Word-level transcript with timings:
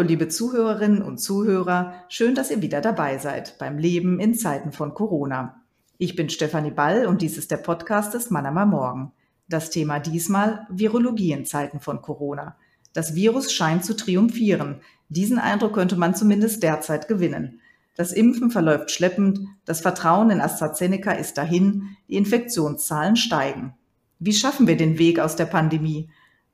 Hallo, 0.00 0.08
liebe 0.08 0.28
Zuhörerinnen 0.28 1.02
und 1.02 1.18
Zuhörer. 1.18 1.92
Schön, 2.08 2.34
dass 2.34 2.50
ihr 2.50 2.62
wieder 2.62 2.80
dabei 2.80 3.18
seid 3.18 3.58
beim 3.58 3.76
Leben 3.76 4.18
in 4.18 4.34
Zeiten 4.34 4.72
von 4.72 4.94
Corona. 4.94 5.60
Ich 5.98 6.16
bin 6.16 6.30
Stefanie 6.30 6.70
Ball 6.70 7.04
und 7.04 7.20
dies 7.20 7.36
ist 7.36 7.50
der 7.50 7.58
Podcast 7.58 8.14
des 8.14 8.30
Manama 8.30 8.64
Morgen. 8.64 9.12
Das 9.46 9.68
Thema 9.68 10.00
diesmal 10.00 10.66
Virologie 10.70 11.32
in 11.32 11.44
Zeiten 11.44 11.80
von 11.80 12.00
Corona. 12.00 12.56
Das 12.94 13.14
Virus 13.14 13.52
scheint 13.52 13.84
zu 13.84 13.94
triumphieren. 13.94 14.80
Diesen 15.10 15.38
Eindruck 15.38 15.74
könnte 15.74 15.96
man 15.96 16.14
zumindest 16.14 16.62
derzeit 16.62 17.06
gewinnen. 17.06 17.60
Das 17.94 18.12
Impfen 18.12 18.50
verläuft 18.50 18.90
schleppend, 18.90 19.40
das 19.66 19.82
Vertrauen 19.82 20.30
in 20.30 20.40
AstraZeneca 20.40 21.12
ist 21.12 21.36
dahin, 21.36 21.94
die 22.08 22.16
Infektionszahlen 22.16 23.16
steigen. 23.16 23.74
Wie 24.18 24.32
schaffen 24.32 24.66
wir 24.66 24.78
den 24.78 24.98
Weg 24.98 25.20
aus 25.20 25.36
der 25.36 25.44
Pandemie? 25.44 26.08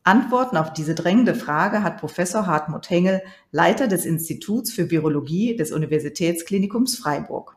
Antworten 0.07 0.57
auf 0.57 0.73
diese 0.73 0.95
drängende 0.95 1.35
Frage 1.35 1.83
hat 1.83 1.99
Professor 1.99 2.47
Hartmut 2.47 2.89
Hengel, 2.89 3.23
Leiter 3.51 3.89
des 3.89 4.05
Instituts 4.05 4.73
für 4.73 4.91
Virologie 4.91 5.57
des 5.57 5.73
Universitätsklinikums 5.73 6.97
Freiburg. 6.97 7.57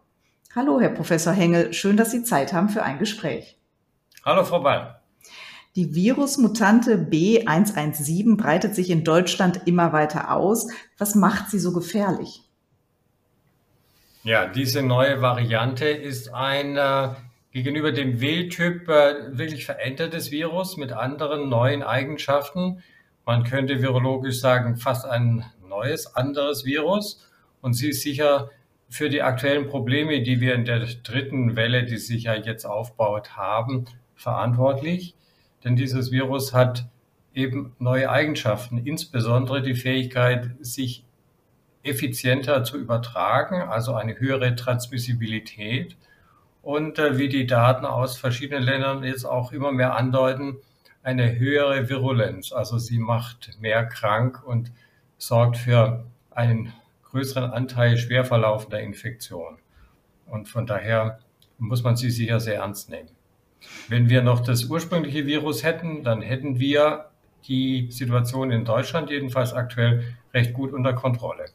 Hallo, 0.56 0.82
Herr 0.82 0.90
Professor 0.90 1.32
Hengel, 1.32 1.74
schön, 1.74 1.96
dass 1.96 2.10
Sie 2.10 2.24
Zeit 2.24 2.52
haben 2.52 2.70
für 2.70 2.82
ein 2.82 2.98
Gespräch. 2.98 3.60
Hallo, 4.26 4.44
Frau 4.44 4.62
Ball. 4.62 5.00
Die 5.76 5.94
Virusmutante 5.94 6.98
B117 6.98 8.36
breitet 8.36 8.74
sich 8.74 8.90
in 8.90 9.04
Deutschland 9.04 9.62
immer 9.66 9.94
weiter 9.94 10.36
aus. 10.36 10.68
Was 10.98 11.14
macht 11.14 11.52
sie 11.52 11.60
so 11.60 11.72
gefährlich? 11.72 12.42
Ja, 14.24 14.48
diese 14.48 14.82
neue 14.82 15.22
Variante 15.22 15.86
ist 15.86 16.34
ein 16.34 16.78
äh, 16.78 17.10
gegenüber 17.52 17.92
dem 17.92 18.22
W-Typ 18.22 18.88
äh, 18.90 19.38
wirklich 19.38 19.66
verändertes 19.66 20.32
Virus 20.32 20.78
mit 20.78 20.92
anderen 20.92 21.50
neuen 21.50 21.84
Eigenschaften. 21.84 22.84
Man 23.26 23.44
könnte 23.44 23.82
virologisch 23.82 24.40
sagen, 24.40 24.78
fast 24.78 25.06
ein 25.06 25.46
neues, 25.68 26.16
anderes 26.16 26.66
Virus. 26.66 27.26
Und 27.62 27.74
sie 27.74 27.90
ist 27.90 28.02
sicher 28.02 28.50
für 28.90 29.10
die 29.10 29.22
aktuellen 29.22 29.68
Probleme, 29.68 30.22
die 30.22 30.42
wir 30.42 30.56
in 30.56 30.66
der 30.66 30.86
dritten 31.04 31.56
Welle, 31.56 31.86
die 31.86 31.98
sich 31.98 32.24
ja 32.24 32.36
jetzt 32.36 32.66
aufbaut, 32.66 33.36
haben, 33.36 33.86
verantwortlich. 34.16 35.16
Denn 35.64 35.76
dieses 35.76 36.12
Virus 36.12 36.54
hat 36.54 36.88
eben 37.34 37.76
neue 37.80 38.10
Eigenschaften, 38.10 38.80
insbesondere 38.80 39.62
die 39.62 39.76
Fähigkeit, 39.76 40.52
sich 40.60 41.06
effizienter 41.84 42.64
zu 42.64 42.78
übertragen, 42.78 43.62
also 43.62 43.94
eine 43.94 44.20
höhere 44.20 44.56
Transmissibilität 44.56 45.96
und 46.70 47.00
äh, 47.00 47.18
wie 47.18 47.30
die 47.30 47.48
Daten 47.48 47.84
aus 47.84 48.16
verschiedenen 48.16 48.62
Ländern 48.62 49.04
jetzt 49.04 49.26
auch 49.26 49.52
immer 49.52 49.72
mehr 49.72 49.96
andeuten, 49.96 50.58
eine 51.02 51.40
höhere 51.40 51.90
Virulenz. 51.90 52.52
Also 52.52 52.78
sie 52.78 53.00
macht 53.00 53.60
mehr 53.60 53.88
krank 53.88 54.46
und 54.46 54.72
sorgt 55.18 55.58
für 55.58 56.06
einen 56.30 56.72
größeren 57.06 57.50
Anteil 57.50 57.98
schwer 57.98 58.24
verlaufender 58.24 58.82
Infektionen. 58.82 59.58
Und 60.28 60.48
von 60.48 60.68
daher 60.68 61.18
muss 61.58 61.82
man 61.82 61.96
sie 61.96 62.12
sicher 62.12 62.40
sehr 62.40 62.58
ernst 62.58 62.92
nehmen. 62.92 63.10
Wenn 63.88 64.08
wir 64.08 64.22
noch 64.22 64.42
das 64.42 64.66
ursprüngliche 64.66 65.26
Virus 65.26 65.64
hätten, 65.64 66.04
dann 66.04 66.22
hätten 66.22 66.60
wir 66.60 67.10
die 67.48 67.88
Situation 67.90 68.52
in 68.52 68.64
Deutschland 68.64 69.10
jedenfalls 69.10 69.54
aktuell 69.54 70.04
recht 70.36 70.54
gut 70.54 70.72
unter 70.74 70.94
Kontrolle. 70.94 71.46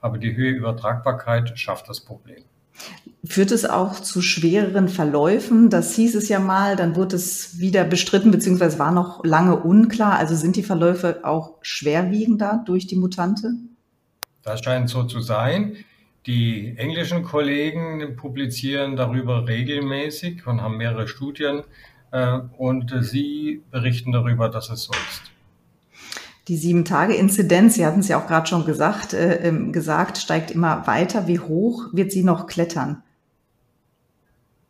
Aber 0.00 0.16
die 0.16 0.34
Höhe 0.34 0.52
Übertragbarkeit 0.52 1.58
schafft 1.58 1.90
das 1.90 2.00
Problem. 2.00 2.44
Führt 3.24 3.52
es 3.52 3.64
auch 3.64 4.00
zu 4.00 4.20
schwereren 4.20 4.88
Verläufen? 4.88 5.70
Das 5.70 5.94
hieß 5.94 6.16
es 6.16 6.28
ja 6.28 6.40
mal, 6.40 6.74
dann 6.74 6.96
wurde 6.96 7.16
es 7.16 7.60
wieder 7.60 7.84
bestritten, 7.84 8.32
beziehungsweise 8.32 8.80
war 8.80 8.90
noch 8.90 9.24
lange 9.24 9.56
unklar. 9.56 10.18
Also 10.18 10.34
sind 10.34 10.56
die 10.56 10.64
Verläufe 10.64 11.20
auch 11.22 11.58
schwerwiegender 11.62 12.62
durch 12.66 12.88
die 12.88 12.96
Mutante? 12.96 13.52
Das 14.42 14.60
scheint 14.62 14.90
so 14.90 15.04
zu 15.04 15.20
sein. 15.20 15.76
Die 16.26 16.74
englischen 16.76 17.22
Kollegen 17.22 18.16
publizieren 18.16 18.96
darüber 18.96 19.46
regelmäßig 19.46 20.46
und 20.46 20.60
haben 20.60 20.76
mehrere 20.76 21.08
Studien 21.08 21.62
äh, 22.12 22.38
und 22.58 22.94
sie 23.00 23.62
berichten 23.70 24.12
darüber, 24.12 24.48
dass 24.48 24.70
es 24.70 24.84
so 24.84 24.92
ist. 24.92 25.31
Die 26.48 26.56
Sieben-Tage-Inzidenz, 26.56 27.74
Sie 27.74 27.86
hatten 27.86 28.00
es 28.00 28.08
ja 28.08 28.20
auch 28.20 28.26
gerade 28.26 28.48
schon 28.48 28.64
gesagt, 28.64 29.14
äh, 29.14 29.48
ähm, 29.48 29.72
gesagt, 29.72 30.18
steigt 30.18 30.50
immer 30.50 30.86
weiter. 30.86 31.28
Wie 31.28 31.38
hoch 31.38 31.84
wird 31.92 32.10
sie 32.10 32.24
noch 32.24 32.46
klettern? 32.46 33.02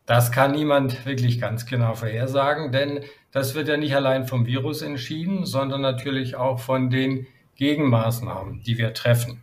Das 0.05 0.31
kann 0.31 0.51
niemand 0.51 1.05
wirklich 1.05 1.39
ganz 1.39 1.65
genau 1.65 1.93
vorhersagen, 1.95 2.71
denn 2.71 2.99
das 3.31 3.55
wird 3.55 3.69
ja 3.69 3.77
nicht 3.77 3.95
allein 3.95 4.27
vom 4.27 4.45
Virus 4.45 4.81
entschieden, 4.81 5.45
sondern 5.45 5.81
natürlich 5.81 6.35
auch 6.35 6.59
von 6.59 6.89
den 6.89 7.25
Gegenmaßnahmen, 7.55 8.61
die 8.63 8.77
wir 8.77 8.93
treffen. 8.93 9.41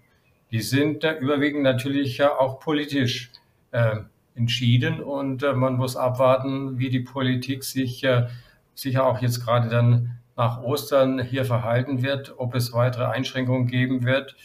Die 0.52 0.60
sind 0.60 1.02
äh, 1.02 1.14
überwiegend 1.14 1.62
natürlich 1.62 2.18
ja 2.18 2.38
auch 2.38 2.60
politisch 2.60 3.32
äh, 3.72 3.96
entschieden 4.34 5.00
und 5.00 5.42
äh, 5.42 5.54
man 5.54 5.76
muss 5.76 5.96
abwarten, 5.96 6.78
wie 6.78 6.90
die 6.90 7.00
Politik 7.00 7.64
sich 7.64 8.04
äh, 8.04 8.28
sicher 8.74 9.06
auch 9.06 9.20
jetzt 9.20 9.44
gerade 9.44 9.68
dann 9.68 10.19
nach 10.40 10.62
Ostern 10.62 11.20
hier 11.22 11.44
verhalten 11.44 12.02
wird, 12.02 12.32
ob 12.38 12.54
es 12.54 12.72
weitere 12.72 13.04
Einschränkungen 13.04 13.66
geben 13.66 14.04
wird. 14.06 14.36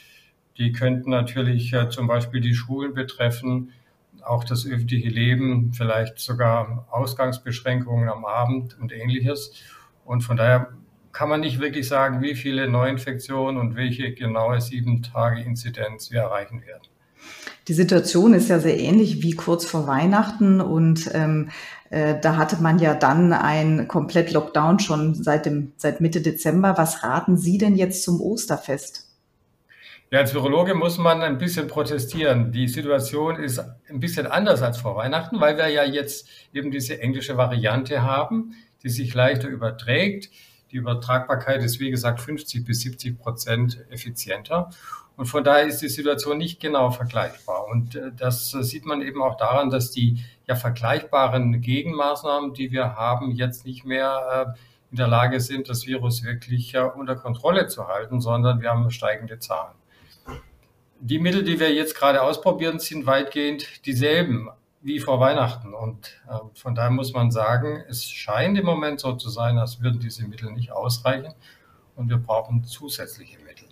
Die 0.57 0.73
könnten 0.73 1.09
natürlich 1.09 1.71
äh, 1.71 1.87
zum 1.89 2.05
Beispiel 2.07 2.41
die 2.41 2.53
Schulen 2.53 2.93
betreffen, 2.93 3.71
auch 4.21 4.43
das 4.43 4.65
öffentliche 4.65 5.07
Leben, 5.07 5.71
vielleicht 5.71 6.19
sogar 6.19 6.85
Ausgangsbeschränkungen 6.91 8.09
am 8.09 8.25
Abend 8.25 8.77
und 8.77 8.91
ähnliches. 8.91 9.53
Und 10.03 10.19
von 10.19 10.35
daher 10.35 10.73
kann 11.13 11.29
man 11.29 11.39
nicht 11.39 11.61
wirklich 11.61 11.87
sagen, 11.87 12.21
wie 12.21 12.35
viele 12.35 12.67
Neuinfektionen 12.67 13.57
und 13.57 13.77
welche 13.77 14.13
genaue 14.13 14.59
sieben 14.59 15.01
Tage 15.01 15.41
Inzidenz 15.43 16.11
wir 16.11 16.23
erreichen 16.23 16.61
werden. 16.65 16.89
Die 17.67 17.73
Situation 17.73 18.33
ist 18.33 18.49
ja 18.49 18.59
sehr 18.59 18.77
ähnlich 18.77 19.23
wie 19.23 19.33
kurz 19.33 19.65
vor 19.65 19.87
Weihnachten 19.87 20.61
und 20.61 21.09
ähm, 21.13 21.49
äh, 21.49 21.51
da 21.89 22.37
hatte 22.37 22.61
man 22.61 22.79
ja 22.79 22.95
dann 22.95 23.31
ein 23.31 23.87
komplett 23.87 24.31
Lockdown 24.31 24.79
schon 24.79 25.13
seit 25.13 25.45
dem 25.45 25.71
seit 25.77 26.01
Mitte 26.01 26.21
Dezember. 26.21 26.77
Was 26.77 27.03
raten 27.03 27.37
Sie 27.37 27.57
denn 27.57 27.75
jetzt 27.75 28.03
zum 28.03 28.19
Osterfest? 28.21 29.05
Ja, 30.11 30.19
als 30.19 30.33
Virologe 30.33 30.75
muss 30.75 30.97
man 30.97 31.21
ein 31.23 31.39
bisschen 31.39 31.67
protestieren. 31.67 32.51
Die 32.51 32.67
Situation 32.67 33.37
ist 33.37 33.59
ein 33.89 33.99
bisschen 33.99 34.27
anders 34.27 34.61
als 34.61 34.77
vor 34.77 34.95
Weihnachten, 34.95 35.41
weil 35.41 35.57
wir 35.57 35.67
ja 35.67 35.83
jetzt 35.83 36.27
eben 36.53 36.69
diese 36.71 37.01
englische 37.01 37.37
Variante 37.37 38.03
haben, 38.03 38.55
die 38.83 38.89
sich 38.89 39.13
leichter 39.13 39.47
überträgt. 39.47 40.29
Die 40.71 40.77
Übertragbarkeit 40.77 41.63
ist, 41.63 41.79
wie 41.79 41.89
gesagt, 41.89 42.21
50 42.21 42.63
bis 42.65 42.81
70 42.81 43.17
Prozent 43.17 43.83
effizienter. 43.89 44.69
Und 45.17 45.25
von 45.25 45.43
daher 45.43 45.65
ist 45.65 45.81
die 45.81 45.89
Situation 45.89 46.37
nicht 46.37 46.59
genau 46.59 46.91
vergleichbar. 46.91 47.67
Und 47.67 47.95
äh, 47.95 48.11
das 48.15 48.51
sieht 48.51 48.85
man 48.85 49.01
eben 49.01 49.21
auch 49.23 49.37
daran, 49.37 49.69
dass 49.69 49.91
die 49.91 50.23
ja 50.47 50.55
vergleichbaren 50.55 51.61
Gegenmaßnahmen, 51.61 52.53
die 52.53 52.71
wir 52.71 52.95
haben, 52.95 53.31
jetzt 53.31 53.65
nicht 53.65 53.85
mehr 53.85 54.55
äh, 54.55 54.59
in 54.91 54.97
der 54.97 55.07
Lage 55.07 55.39
sind, 55.39 55.67
das 55.69 55.85
Virus 55.85 56.23
wirklich 56.23 56.75
unter 56.77 57.15
Kontrolle 57.15 57.67
zu 57.67 57.87
halten, 57.87 58.21
sondern 58.21 58.61
wir 58.61 58.69
haben 58.69 58.89
steigende 58.91 59.39
Zahlen. 59.39 59.75
Die 60.99 61.19
Mittel, 61.19 61.43
die 61.43 61.59
wir 61.59 61.73
jetzt 61.73 61.95
gerade 61.95 62.21
ausprobieren, 62.21 62.79
sind 62.79 63.05
weitgehend 63.05 63.85
dieselben 63.85 64.49
wie 64.81 64.99
vor 64.99 65.19
Weihnachten. 65.19 65.73
Und 65.73 66.21
äh, 66.29 66.37
von 66.53 66.75
daher 66.75 66.91
muss 66.91 67.11
man 67.11 67.31
sagen, 67.31 67.83
es 67.89 68.05
scheint 68.05 68.57
im 68.57 68.65
Moment 68.65 68.99
so 68.99 69.13
zu 69.13 69.29
sein, 69.29 69.57
als 69.57 69.81
würden 69.81 69.99
diese 69.99 70.27
Mittel 70.27 70.51
nicht 70.51 70.71
ausreichen 70.71 71.33
und 71.95 72.09
wir 72.09 72.17
brauchen 72.17 72.63
zusätzliche 72.63 73.39
Mittel. 73.39 73.67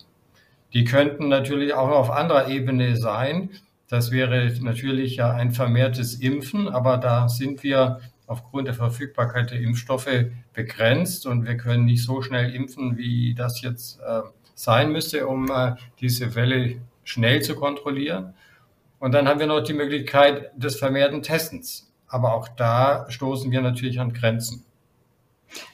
Die 0.73 0.85
könnten 0.85 1.27
natürlich 1.27 1.73
auch 1.75 1.89
auf 1.89 2.09
anderer 2.09 2.47
Ebene 2.47 2.97
sein. 2.97 3.51
Das 3.93 4.09
wäre 4.09 4.51
natürlich 4.59 5.17
ja 5.17 5.33
ein 5.33 5.51
vermehrtes 5.51 6.15
Impfen, 6.15 6.67
aber 6.67 6.97
da 6.97 7.29
sind 7.29 7.61
wir 7.61 7.99
aufgrund 8.25 8.67
der 8.67 8.73
Verfügbarkeit 8.73 9.51
der 9.51 9.59
Impfstoffe 9.59 10.09
begrenzt 10.51 11.27
und 11.27 11.45
wir 11.45 11.57
können 11.57 11.85
nicht 11.85 12.03
so 12.03 12.23
schnell 12.23 12.55
impfen, 12.55 12.97
wie 12.97 13.35
das 13.35 13.61
jetzt 13.61 13.99
äh, 13.99 14.21
sein 14.55 14.91
müsste, 14.91 15.27
um 15.27 15.47
äh, 15.51 15.75
diese 15.99 16.33
Welle 16.33 16.77
schnell 17.03 17.43
zu 17.43 17.53
kontrollieren. 17.53 18.33
Und 18.97 19.11
dann 19.11 19.27
haben 19.27 19.39
wir 19.39 19.45
noch 19.45 19.61
die 19.61 19.73
Möglichkeit 19.73 20.49
des 20.55 20.77
vermehrten 20.77 21.21
Testens. 21.21 21.93
Aber 22.07 22.33
auch 22.33 22.47
da 22.47 23.05
stoßen 23.11 23.51
wir 23.51 23.61
natürlich 23.61 23.99
an 23.99 24.11
Grenzen. 24.11 24.65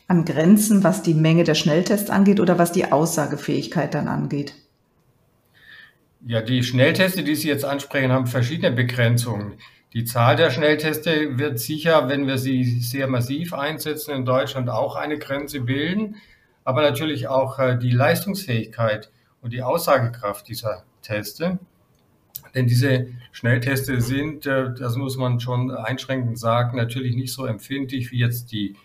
An 0.09 0.25
Grenzen, 0.25 0.83
was 0.83 1.03
die 1.03 1.13
Menge 1.13 1.45
der 1.45 1.55
Schnelltests 1.55 2.09
angeht 2.09 2.41
oder 2.41 2.59
was 2.59 2.73
die 2.73 2.91
Aussagefähigkeit 2.91 3.93
dann 3.93 4.09
angeht? 4.09 4.55
Ja, 6.25 6.41
die 6.41 6.63
Schnellteste, 6.63 7.23
die 7.23 7.35
Sie 7.35 7.47
jetzt 7.47 7.63
ansprechen, 7.63 8.11
haben 8.11 8.27
verschiedene 8.27 8.71
Begrenzungen. 8.71 9.53
Die 9.93 10.03
Zahl 10.03 10.35
der 10.35 10.51
Schnellteste 10.51 11.39
wird 11.39 11.59
sicher, 11.59 12.09
wenn 12.09 12.27
wir 12.27 12.37
sie 12.37 12.79
sehr 12.79 13.07
massiv 13.07 13.53
einsetzen, 13.53 14.13
in 14.13 14.25
Deutschland 14.25 14.69
auch 14.69 14.95
eine 14.95 15.17
Grenze 15.17 15.61
bilden. 15.61 16.17
Aber 16.63 16.81
natürlich 16.81 17.27
auch 17.27 17.57
äh, 17.57 17.77
die 17.77 17.89
Leistungsfähigkeit 17.89 19.11
und 19.41 19.53
die 19.53 19.63
Aussagekraft 19.63 20.47
dieser 20.47 20.83
Teste. 21.01 21.57
Denn 22.53 22.67
diese 22.67 23.07
Schnellteste 23.31 24.01
sind, 24.01 24.45
äh, 24.45 24.73
das 24.77 24.95
muss 24.95 25.17
man 25.17 25.39
schon 25.39 25.71
einschränkend 25.71 26.37
sagen, 26.37 26.77
natürlich 26.77 27.15
nicht 27.15 27.33
so 27.33 27.45
empfindlich 27.45 28.11
wie 28.11 28.19
jetzt 28.19 28.51
die 28.51 28.75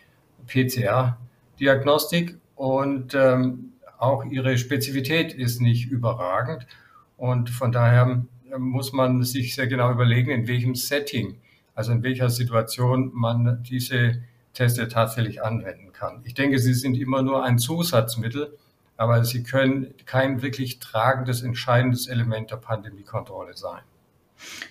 PCR-Diagnostik 0.46 2.38
und 2.54 3.14
ähm, 3.14 3.72
auch 3.98 4.24
ihre 4.24 4.56
Spezifität 4.56 5.34
ist 5.34 5.60
nicht 5.60 5.90
überragend. 5.90 6.66
Und 7.24 7.48
von 7.48 7.72
daher 7.72 8.22
muss 8.58 8.92
man 8.92 9.22
sich 9.22 9.54
sehr 9.54 9.66
genau 9.66 9.90
überlegen, 9.90 10.30
in 10.30 10.46
welchem 10.46 10.74
Setting, 10.74 11.38
also 11.74 11.90
in 11.90 12.02
welcher 12.02 12.28
Situation 12.28 13.12
man 13.14 13.62
diese 13.62 14.22
Teste 14.52 14.88
tatsächlich 14.88 15.42
anwenden 15.42 15.94
kann. 15.94 16.20
Ich 16.24 16.34
denke, 16.34 16.58
sie 16.58 16.74
sind 16.74 16.98
immer 16.98 17.22
nur 17.22 17.42
ein 17.42 17.58
Zusatzmittel, 17.58 18.58
aber 18.98 19.24
sie 19.24 19.42
können 19.42 19.94
kein 20.04 20.42
wirklich 20.42 20.80
tragendes, 20.80 21.40
entscheidendes 21.40 22.08
Element 22.08 22.50
der 22.50 22.56
Pandemiekontrolle 22.56 23.56
sein. 23.56 23.80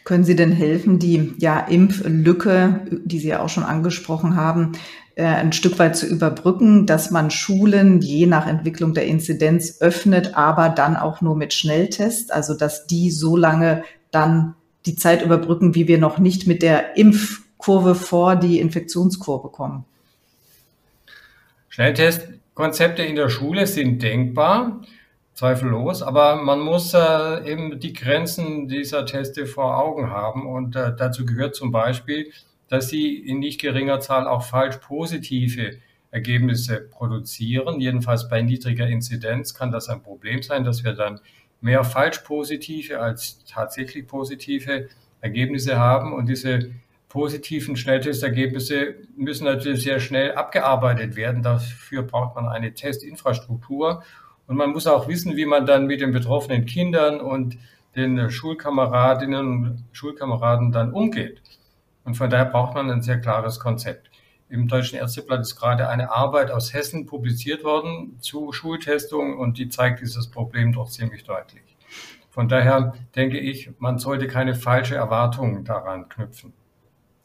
Können 0.04 0.24
Sie 0.24 0.36
denn 0.36 0.52
helfen, 0.52 1.00
die 1.00 1.34
ja, 1.40 1.60
Impflücke, 1.60 2.82
die 3.04 3.18
Sie 3.18 3.30
ja 3.30 3.42
auch 3.42 3.50
schon 3.50 3.64
angesprochen 3.64 4.36
haben, 4.36 4.74
äh, 5.15 5.24
ein 5.25 5.54
Stück 5.54 5.77
weit 5.80 5.95
zu 5.95 6.07
überbrücken, 6.07 6.86
dass 6.86 7.12
man 7.12 7.30
Schulen 7.30 8.01
je 8.01 8.25
nach 8.25 8.48
Entwicklung 8.48 8.94
der 8.94 9.06
Inzidenz 9.06 9.80
öffnet, 9.80 10.36
aber 10.36 10.69
dann 10.69 10.95
auch 10.95 11.21
nur 11.21 11.36
mit 11.36 11.54
Schnelltests, 11.54 12.31
also 12.31 12.56
dass 12.56 12.88
die 12.88 13.12
so 13.12 13.38
lange 13.38 13.83
dann 14.12 14.56
die 14.86 14.95
Zeit 14.95 15.24
überbrücken, 15.24 15.75
wie 15.75 15.88
wir 15.88 15.98
noch 15.98 16.18
nicht 16.18 16.48
mit 16.48 16.62
der 16.62 16.98
Impfkurve 16.98 17.95
vor 17.95 18.36
die 18.36 18.60
Infektionskurve 18.60 19.50
kommen? 19.50 19.86
Schnelltestkonzepte 21.69 23.04
in 23.04 23.16
der 23.16 23.30
Schule 23.30 23.66
sind 23.68 24.01
denkbar, 24.04 24.81
zweifellos, 25.33 26.01
aber 26.01 26.36
man 26.36 26.59
muss 26.59 26.94
äh, 26.94 27.51
eben 27.51 27.80
die 27.80 27.94
Grenzen 27.94 28.68
dieser 28.68 29.06
Teste 29.06 29.45
vor 29.45 29.77
Augen 29.77 30.09
haben 30.09 30.45
und 30.45 30.75
äh, 30.75 30.95
dazu 30.95 31.25
gehört 31.25 31.56
zum 31.56 31.71
Beispiel, 31.71 32.31
dass 32.74 32.90
sie 32.90 33.18
in 33.18 33.38
nicht 33.38 33.62
geringer 33.62 34.00
Zahl 34.00 34.28
auch 34.28 34.42
falsch 34.42 34.78
positive 34.78 35.78
Ergebnisse 36.10 36.81
produzieren. 36.81 37.80
Jedenfalls 37.80 38.28
bei 38.28 38.42
niedriger 38.42 38.88
Inzidenz 38.88 39.54
kann 39.54 39.70
das 39.70 39.90
ein 39.90 40.02
Problem 40.02 40.42
sein, 40.42 40.64
dass 40.64 40.84
wir 40.84 40.94
dann 40.94 41.20
mehr 41.62 41.84
falsch 41.84 42.18
positive 42.22 43.00
als 43.00 43.46
tatsächlich 43.46 44.08
positive 44.08 44.90
Ergebnisse 45.22 45.78
haben. 45.78 46.14
Und 46.14 46.25
diese 46.28 46.72
positiven 47.10 47.75
Schnelltestergebnisse 47.75 48.96
müssen 49.16 49.44
natürlich 49.44 49.84
sehr 49.84 50.00
schnell 50.00 50.31
abgearbeitet 50.31 51.16
werden. 51.16 51.44
Dafür 51.44 52.02
braucht 52.02 52.36
man 52.36 52.48
eine 52.48 52.74
Testinfrastruktur. 52.74 54.02
Und 54.48 54.56
man 54.56 54.72
muss 54.72 54.88
auch 54.88 55.08
wissen, 55.08 55.38
wie 55.38 55.46
man 55.46 55.68
dann 55.68 55.86
mit 55.86 56.02
den 56.02 56.12
betroffenen 56.12 56.66
Kindern 56.66 57.22
und 57.22 57.56
den 57.96 58.31
Schulkameradinnen 58.31 59.48
und 59.48 59.84
Schulkameraden 59.92 60.72
dann 60.72 60.92
umgeht. 60.92 61.43
Und 62.04 62.16
von 62.16 62.30
daher 62.30 62.46
braucht 62.46 62.76
man 62.76 62.90
ein 62.90 63.02
sehr 63.02 63.20
klares 63.20 63.60
Konzept. 63.60 64.10
Im 64.50 64.68
Deutschen 64.68 65.00
Ärzteblatt 65.00 65.42
ist 65.42 65.56
gerade 65.56 65.88
eine 65.88 66.12
Arbeit 66.12 66.52
aus 66.52 66.74
Hessen 66.74 67.06
publiziert 67.06 67.64
worden 67.64 68.18
zu 68.20 68.52
Schultestung 68.52 69.38
und 69.40 69.58
die 69.58 69.70
zeigt 69.70 70.02
dieses 70.02 70.28
Problem 70.28 70.74
doch 70.74 70.90
ziemlich 70.90 71.24
deutlich. 71.24 71.64
Von 72.30 72.50
daher 72.50 72.94
denke 73.16 73.40
ich, 73.40 73.72
man 73.80 74.00
sollte 74.00 74.28
keine 74.28 74.56
falsche 74.56 74.96
Erwartungen 74.96 75.64
daran 75.64 76.10
knüpfen. 76.10 76.54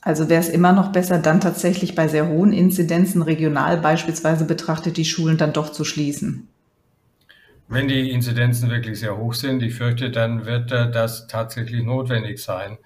Also 0.00 0.28
wäre 0.28 0.40
es 0.40 0.48
immer 0.48 0.72
noch 0.72 0.92
besser, 0.92 1.18
dann 1.18 1.40
tatsächlich 1.40 1.94
bei 1.94 2.08
sehr 2.08 2.28
hohen 2.28 2.52
Inzidenzen 2.52 3.20
regional 3.22 3.78
beispielsweise 3.78 4.44
betrachtet, 4.44 4.96
die 4.96 5.04
Schulen 5.04 5.36
dann 5.36 5.52
doch 5.52 5.72
zu 5.72 5.84
schließen. 5.84 6.48
Wenn 7.68 7.88
die 7.88 8.10
Inzidenzen 8.10 8.70
wirklich 8.70 9.00
sehr 9.00 9.18
hoch 9.18 9.34
sind, 9.34 9.62
ich 9.62 9.74
fürchte, 9.74 10.10
dann 10.10 10.46
wird 10.46 10.70
das 10.70 11.26
tatsächlich 11.26 11.82
notwendig 11.82 12.42
sein. 12.42 12.78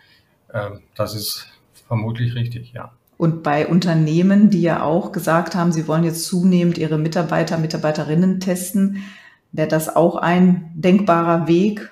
Ähm, 0.52 0.80
das 0.96 1.14
ist 1.14 1.51
Vermutlich 1.92 2.34
richtig, 2.34 2.72
ja. 2.72 2.92
Und 3.18 3.42
bei 3.42 3.66
Unternehmen, 3.66 4.48
die 4.48 4.62
ja 4.62 4.82
auch 4.82 5.12
gesagt 5.12 5.54
haben, 5.54 5.72
sie 5.72 5.86
wollen 5.86 6.04
jetzt 6.04 6.24
zunehmend 6.24 6.78
ihre 6.78 6.96
Mitarbeiter, 6.96 7.58
Mitarbeiterinnen 7.58 8.40
testen, 8.40 9.02
wäre 9.52 9.68
das 9.68 9.94
auch 9.94 10.16
ein 10.16 10.70
denkbarer 10.74 11.48
Weg, 11.48 11.90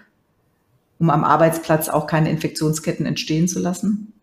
um 0.98 1.10
am 1.10 1.22
Arbeitsplatz 1.22 1.90
auch 1.90 2.06
keine 2.06 2.30
Infektionsketten 2.30 3.04
entstehen 3.04 3.46
zu 3.46 3.60
lassen? 3.60 4.14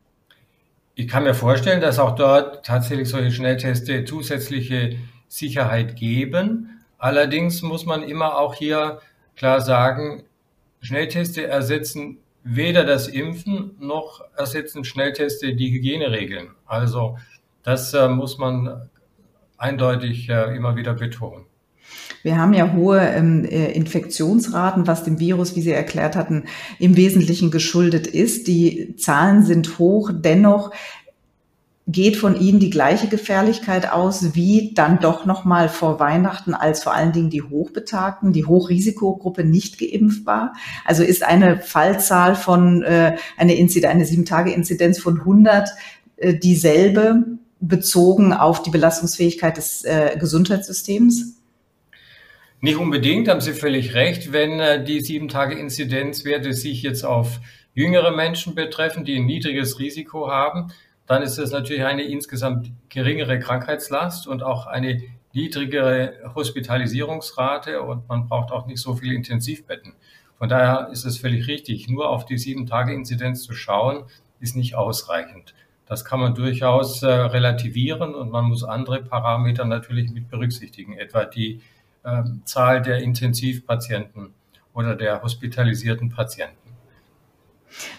Ich 0.96 1.08
kann 1.08 1.26
mir 1.26 1.36
vorstellen, 1.36 1.80
dass 1.80 2.00
auch 2.00 2.16
dort 2.16 2.66
tatsächlich 2.66 3.08
solche 3.08 3.32
Schnellteste 3.32 4.04
zusätzliche 4.04 4.98
Sicherheit 5.28 5.96
geben. 5.96 6.82
Allerdings 6.98 7.62
muss 7.62 7.86
man 7.86 8.02
immer 8.02 8.40
auch 8.40 8.56
hier 8.56 9.00
klar 9.36 9.62
sagen, 9.62 10.24
Schnellteste 10.82 11.46
ersetzen 11.46 12.18
weder 12.48 12.86
das 12.86 13.08
Impfen 13.08 13.76
noch 13.80 14.22
ersetzen 14.36 14.84
Schnellteste 14.84 15.56
die 15.56 15.72
Hygieneregeln. 15.72 16.50
Also 16.66 17.18
das 17.64 17.94
äh, 17.94 18.08
muss 18.08 18.38
man 18.38 18.90
eindeutig 19.58 20.30
äh, 20.30 20.56
immer 20.56 20.76
wieder 20.76 20.94
betonen. 20.94 21.46
Wir 22.24 22.38
haben 22.38 22.54
ja 22.54 22.74
hohe 22.74 23.00
ähm, 23.00 23.46
äh, 23.46 23.72
Infektionsraten, 23.72 24.88
was 24.88 25.04
dem 25.04 25.20
Virus, 25.20 25.56
wie 25.56 25.62
Sie 25.62 25.72
erklärt 25.72 26.16
hatten, 26.16 26.46
im 26.80 26.98
Wesentlichen 26.98 27.52
geschuldet 27.52 28.08
ist. 28.08 28.48
Die 28.48 28.96
Zahlen 28.98 29.44
sind 29.44 29.80
hoch. 29.80 30.12
Dennoch 30.14 30.72
geht 31.88 32.18
von 32.18 32.40
ihnen 32.40 32.60
die 32.60 32.70
gleiche 32.70 33.08
Gefährlichkeit 33.08 33.90
aus 33.90 34.36
wie 34.36 34.74
dann 34.74 35.00
doch 35.00 35.26
noch 35.26 35.46
mal 35.46 35.70
vor 35.70 36.02
Weihnachten, 36.02 36.54
als 36.54 36.84
vor 36.84 36.94
allen 36.94 37.14
Dingen 37.14 37.30
die 37.30 37.42
Hochbetagten, 37.42 38.34
die 38.34 38.44
Hochrisikogruppe 38.44 39.46
nicht 39.46 39.80
geimpft 39.80 40.26
war. 40.26 40.54
Also 40.84 41.04
ist 41.04 41.24
eine 41.24 41.62
Fallzahl 41.62 42.36
von 42.36 42.84
äh, 42.84 43.16
eine 43.38 43.56
Inzidenz, 43.56 43.92
eine 43.92 44.06
sieben 44.06 44.26
Tage 44.26 44.52
Inzidenz 44.52 45.00
von 45.00 45.20
100 45.20 45.70
äh, 46.18 46.34
dieselbe 46.34 47.24
bezogen 47.62 48.34
auf 48.34 48.62
die 48.64 48.70
Belastungsfähigkeit 48.70 49.56
des 49.56 49.86
äh, 49.86 50.18
Gesundheitssystems? 50.20 51.38
Nicht 52.60 52.78
unbedingt, 52.78 53.30
haben 53.30 53.42
Sie 53.42 53.54
völlig 53.54 53.94
recht. 53.94 54.34
Wenn 54.34 54.60
äh, 54.60 54.84
die 54.84 55.00
sieben 55.00 55.30
Tage 55.30 55.56
Inzidenzwerte 55.56 56.52
sich 56.52 56.82
jetzt 56.82 57.06
auf 57.06 57.40
jüngere 57.74 58.16
Menschen 58.16 58.56
betreffen, 58.56 59.06
die 59.06 59.18
ein 59.18 59.26
niedriges 59.26 59.80
Risiko 59.80 60.30
haben, 60.30 60.72
dann 61.08 61.24
ist 61.24 61.38
es 61.38 61.52
natürlich 61.52 61.86
eine 61.86 62.04
insgesamt 62.04 62.72
geringere 62.90 63.40
Krankheitslast 63.40 64.28
und 64.28 64.44
auch 64.44 64.68
eine 64.68 65.02
niedrigere 65.34 66.34
Hospitalisierungsrate 66.36 67.82
und 67.82 68.08
man 68.08 68.28
braucht 68.28 68.52
auch 68.52 68.68
nicht 68.68 68.82
so 68.82 68.96
viele 68.96 69.16
Intensivbetten. 69.16 69.94
Von 70.38 70.50
daher 70.50 70.90
ist 70.92 71.06
es 71.06 71.18
völlig 71.18 71.48
richtig, 71.48 71.88
nur 71.90 72.10
auf 72.10 72.26
die 72.26 72.38
sieben 72.38 72.66
Tage 72.66 72.94
Inzidenz 72.94 73.44
zu 73.44 73.54
schauen, 73.54 74.04
ist 74.40 74.56
nicht 74.56 74.76
ausreichend. 74.76 75.56
Das 75.88 76.04
kann 76.04 76.20
man 76.20 76.36
durchaus 76.36 77.02
äh, 77.02 77.08
relativieren 77.08 78.14
und 78.14 78.30
man 78.30 78.46
muss 78.46 78.64
andere 78.64 79.02
Parameter 79.02 79.64
natürlich 79.64 80.12
mit 80.12 80.30
berücksichtigen, 80.30 80.98
etwa 80.98 81.24
die 81.24 81.62
äh, 82.04 82.24
Zahl 82.44 82.82
der 82.82 83.00
Intensivpatienten 83.00 84.34
oder 84.74 84.96
der 84.96 85.24
hospitalisierten 85.24 86.10
Patienten. 86.10 86.67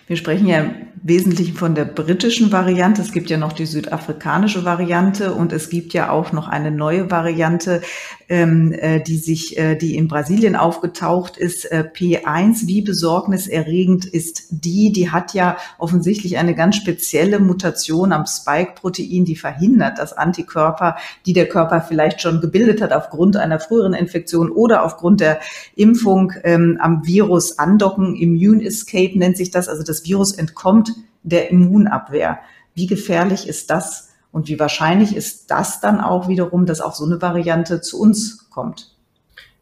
Wir 0.07 0.17
sprechen 0.17 0.47
ja 0.47 0.61
im 0.61 0.75
Wesentlichen 1.03 1.55
von 1.55 1.75
der 1.75 1.85
britischen 1.85 2.51
Variante. 2.51 3.03
Es 3.03 3.13
gibt 3.13 3.29
ja 3.29 3.37
noch 3.37 3.53
die 3.53 3.67
südafrikanische 3.67 4.65
Variante 4.65 5.35
und 5.35 5.53
es 5.53 5.69
gibt 5.69 5.93
ja 5.93 6.11
auch 6.11 6.33
noch 6.33 6.49
eine 6.49 6.71
neue 6.71 7.11
Variante, 7.11 7.83
ähm, 8.29 8.73
äh, 8.73 9.01
die 9.01 9.19
sich, 9.19 9.59
äh, 9.59 9.77
die 9.77 9.97
in 9.97 10.09
Brasilien 10.09 10.57
aufgetaucht 10.57 11.37
ist, 11.37 11.67
äh, 11.67 11.85
P1. 11.85 12.67
Wie 12.67 12.81
besorgniserregend 12.81 14.07
ist 14.07 14.47
die? 14.51 14.93
Die 14.93 15.11
hat 15.11 15.35
ja 15.35 15.59
offensichtlich 15.77 16.39
eine 16.39 16.55
ganz 16.55 16.77
spezielle 16.77 17.39
Mutation 17.39 18.13
am 18.13 18.27
Spike-Protein, 18.27 19.25
die 19.25 19.37
verhindert, 19.37 19.99
dass 19.99 20.15
Antikörper, 20.15 20.97
die 21.27 21.35
der 21.35 21.49
Körper 21.49 21.83
vielleicht 21.83 22.23
schon 22.23 22.41
gebildet 22.41 22.81
hat 22.81 22.93
aufgrund 22.93 23.37
einer 23.37 23.61
früheren 23.61 23.93
Infektion 23.93 24.51
oder 24.51 24.85
aufgrund 24.85 25.21
der 25.21 25.41
Impfung 25.77 26.33
ähm, 26.45 26.79
am 26.81 27.07
Virus 27.07 27.59
andocken. 27.59 28.17
Immune 28.17 28.65
Escape 28.65 29.19
nennt 29.19 29.37
sich 29.37 29.51
das. 29.51 29.58
Also 29.67 29.83
das 29.83 30.05
Virus 30.05 30.33
entkommt 30.33 30.91
der 31.23 31.51
Immunabwehr. 31.51 32.39
Wie 32.75 32.87
gefährlich 32.87 33.49
ist 33.49 33.71
das? 33.71 34.11
Und 34.31 34.47
wie 34.47 34.61
wahrscheinlich 34.61 35.17
ist 35.17 35.51
das 35.51 35.81
dann 35.81 36.01
auch 36.01 36.29
wiederum, 36.29 36.67
dass 36.67 36.81
auch 36.81 36.95
so 36.95 37.05
eine 37.05 37.21
Variante 37.21 37.81
zu 37.81 37.99
uns 37.99 38.51
kommt? 38.51 38.95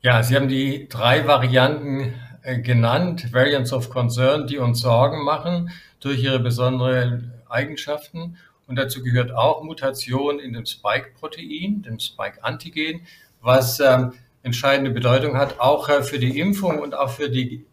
Ja, 0.03 0.23
Sie 0.23 0.37
haben 0.37 0.49
die 0.49 0.89
drei 0.89 1.27
Varianten 1.27 2.13
äh, 2.43 2.61
genannt, 2.61 3.33
Variants 3.33 3.73
of 3.73 3.91
Concern, 3.91 4.47
die 4.47 4.59
uns 4.59 4.81
Sorgen 4.81 5.25
machen 5.25 5.71
durch 6.01 6.23
ihre 6.23 6.41
besonderen 6.41 7.33
Eigenschaften. 7.49 8.37
Und 8.67 8.77
dazu 8.77 9.03
gehört 9.03 9.33
auch 9.33 9.63
Mutation 9.63 10.39
in 10.39 10.53
dem 10.53 10.67
Spike-Protein, 10.67 11.83
dem 11.83 11.99
Spike-Antigen, 11.99 13.07
was 13.41 13.81
ähm, 13.81 14.13
entscheidende 14.43 14.91
Bedeutung 14.91 15.37
hat, 15.37 15.61
auch 15.61 15.89
äh, 15.89 16.03
für 16.03 16.19
die 16.19 16.39
Impfung 16.39 16.79
und 16.81 16.95
auch 16.95 17.11
für, 17.11 17.29
die, 17.29 17.67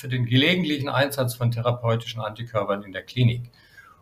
für 0.00 0.08
den 0.08 0.24
gelegentlichen 0.24 0.88
Einsatz 0.88 1.34
von 1.34 1.50
therapeutischen 1.50 2.20
Antikörpern 2.20 2.82
in 2.82 2.92
der 2.92 3.02
Klinik. 3.02 3.50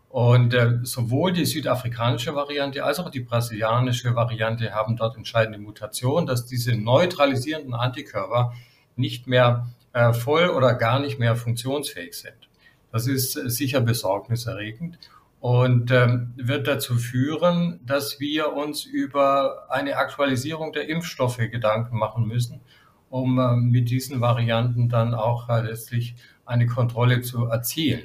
Und 0.09 0.55
äh, 0.55 0.79
sowohl 0.81 1.33
die 1.33 1.45
südafrikanische 1.45 2.33
Variante 2.33 2.83
als 2.83 2.99
auch 2.99 3.11
die 3.11 3.19
brasilianische 3.19 4.15
Variante 4.15 4.73
haben 4.73 4.95
dort 4.95 5.15
entscheidende 5.15 5.59
Mutationen, 5.59 6.25
dass 6.25 6.47
diese 6.47 6.75
neutralisierenden 6.75 7.75
Antikörper 7.75 8.53
nicht 8.95 9.27
mehr 9.27 9.67
äh, 9.93 10.13
voll 10.13 10.49
oder 10.49 10.73
gar 10.73 10.99
nicht 10.99 11.19
mehr 11.19 11.35
funktionsfähig 11.35 12.13
sind. 12.13 12.49
Das 12.91 13.05
ist 13.05 13.35
äh, 13.35 13.49
sicher 13.49 13.81
besorgniserregend 13.81 14.97
und 15.39 15.91
ähm, 15.91 16.33
wird 16.35 16.67
dazu 16.67 16.95
führen, 16.95 17.79
dass 17.85 18.19
wir 18.19 18.53
uns 18.53 18.85
über 18.85 19.67
eine 19.69 19.95
Aktualisierung 19.97 20.73
der 20.73 20.89
Impfstoffe 20.89 21.37
Gedanken 21.37 21.97
machen 21.97 22.27
müssen, 22.27 22.61
um 23.09 23.39
äh, 23.39 23.55
mit 23.55 23.89
diesen 23.89 24.21
Varianten 24.21 24.89
dann 24.89 25.13
auch 25.13 25.49
äh, 25.49 25.61
letztlich 25.61 26.15
eine 26.45 26.67
Kontrolle 26.67 27.21
zu 27.21 27.45
erzielen. 27.45 28.03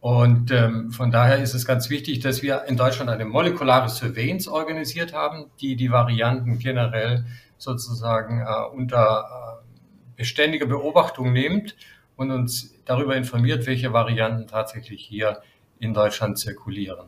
Und 0.00 0.52
ähm, 0.52 0.92
von 0.92 1.10
daher 1.10 1.38
ist 1.38 1.54
es 1.54 1.66
ganz 1.66 1.90
wichtig, 1.90 2.20
dass 2.20 2.42
wir 2.42 2.64
in 2.68 2.76
Deutschland 2.76 3.10
eine 3.10 3.24
molekulare 3.24 3.88
Surveillance 3.88 4.50
organisiert 4.50 5.12
haben, 5.12 5.46
die 5.60 5.74
die 5.74 5.90
Varianten 5.90 6.58
generell 6.58 7.26
sozusagen 7.58 8.40
äh, 8.40 8.76
unter 8.76 9.60
äh, 9.60 10.16
beständiger 10.16 10.66
Beobachtung 10.66 11.32
nimmt 11.32 11.76
und 12.16 12.30
uns 12.30 12.74
darüber 12.84 13.16
informiert, 13.16 13.66
welche 13.66 13.92
Varianten 13.92 14.46
tatsächlich 14.46 15.04
hier 15.04 15.42
in 15.80 15.94
Deutschland 15.94 16.38
zirkulieren. 16.38 17.06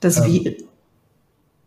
Das, 0.00 0.18
ähm, 0.18 0.56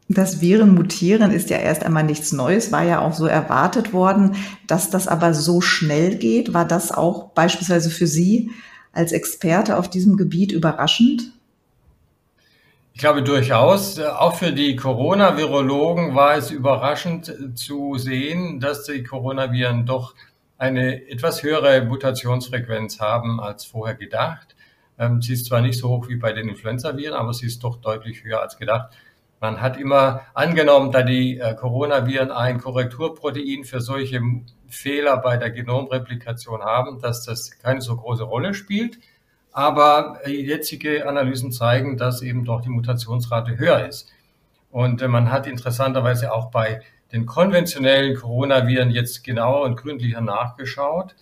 das 0.10 0.42
Viren 0.42 0.74
mutieren 0.74 1.32
ist 1.32 1.52
ja 1.52 1.58
erst 1.58 1.86
einmal 1.86 2.04
nichts 2.04 2.32
Neues, 2.32 2.72
war 2.72 2.84
ja 2.84 3.00
auch 3.00 3.14
so 3.14 3.28
erwartet 3.28 3.94
worden. 3.94 4.36
Dass 4.66 4.90
das 4.90 5.08
aber 5.08 5.36
so 5.36 5.62
schnell 5.62 6.16
geht, 6.16 6.54
war 6.54 6.66
das 6.66 6.92
auch 6.92 7.30
beispielsweise 7.30 7.92
für 7.92 8.08
Sie 8.08 8.50
als 8.92 9.12
Experte 9.12 9.78
auf 9.78 9.88
diesem 9.88 10.18
Gebiet 10.18 10.52
überraschend? 10.52 11.32
Ich 12.94 13.00
glaube 13.00 13.22
durchaus. 13.22 14.00
Auch 14.00 14.36
für 14.36 14.52
die 14.52 14.76
Corona-Virologen 14.76 16.16
war 16.16 16.36
es 16.36 16.50
überraschend 16.50 17.32
zu 17.54 17.98
sehen, 18.00 18.60
dass 18.60 18.86
die 18.86 19.04
Coronaviren 19.04 19.86
doch 19.86 20.16
eine 20.58 21.08
etwas 21.08 21.44
höhere 21.44 21.86
Mutationsfrequenz 21.86 23.00
haben 23.00 23.40
als 23.40 23.64
vorher 23.64 23.96
gedacht. 23.96 24.56
Ähm, 24.98 25.22
sie 25.22 25.34
ist 25.34 25.46
zwar 25.46 25.62
nicht 25.62 25.80
so 25.80 25.88
hoch 25.88 26.10
wie 26.10 26.18
bei 26.18 26.34
den 26.34 26.50
Influenza-Viren, 26.50 27.14
aber 27.14 27.34
sie 27.34 27.46
ist 27.46 27.64
doch 27.64 27.80
deutlich 27.80 28.24
höher 28.24 28.42
als 28.42 28.58
gedacht. 28.58 28.90
Man 29.42 29.62
hat 29.62 29.78
immer 29.78 30.22
angenommen, 30.34 30.92
da 30.92 31.02
die 31.02 31.40
äh, 31.40 31.56
Coronaviren 31.56 32.32
ein 32.32 32.60
Korrekturprotein 32.60 33.64
für 33.64 33.80
solche 33.80 34.22
Fehler 34.68 35.18
bei 35.18 35.38
der 35.38 35.52
Genomreplikation 35.52 36.62
haben, 36.62 37.00
dass 37.00 37.24
das 37.24 37.58
keine 37.60 37.82
so 37.82 37.96
große 37.96 38.24
Rolle 38.24 38.54
spielt. 38.54 39.00
Aber 39.52 40.20
äh, 40.26 40.32
jetzige 40.32 41.08
Analysen 41.08 41.52
zeigen, 41.52 41.98
dass 41.98 42.22
eben 42.22 42.44
doch 42.44 42.62
die 42.62 42.70
Mutationsrate 42.70 43.58
höher 43.58 43.88
ist. 43.88 44.12
Und 44.72 45.02
äh, 45.02 45.08
man 45.08 45.32
hat 45.32 45.48
interessanterweise 45.48 46.34
auch 46.34 46.52
bei 46.52 46.82
den 47.14 47.26
konventionellen 47.26 48.16
Coronaviren 48.16 48.92
jetzt 48.92 49.24
genauer 49.24 49.62
und 49.62 49.78
gründlicher 49.78 50.22
nachgeschaut. 50.22 51.16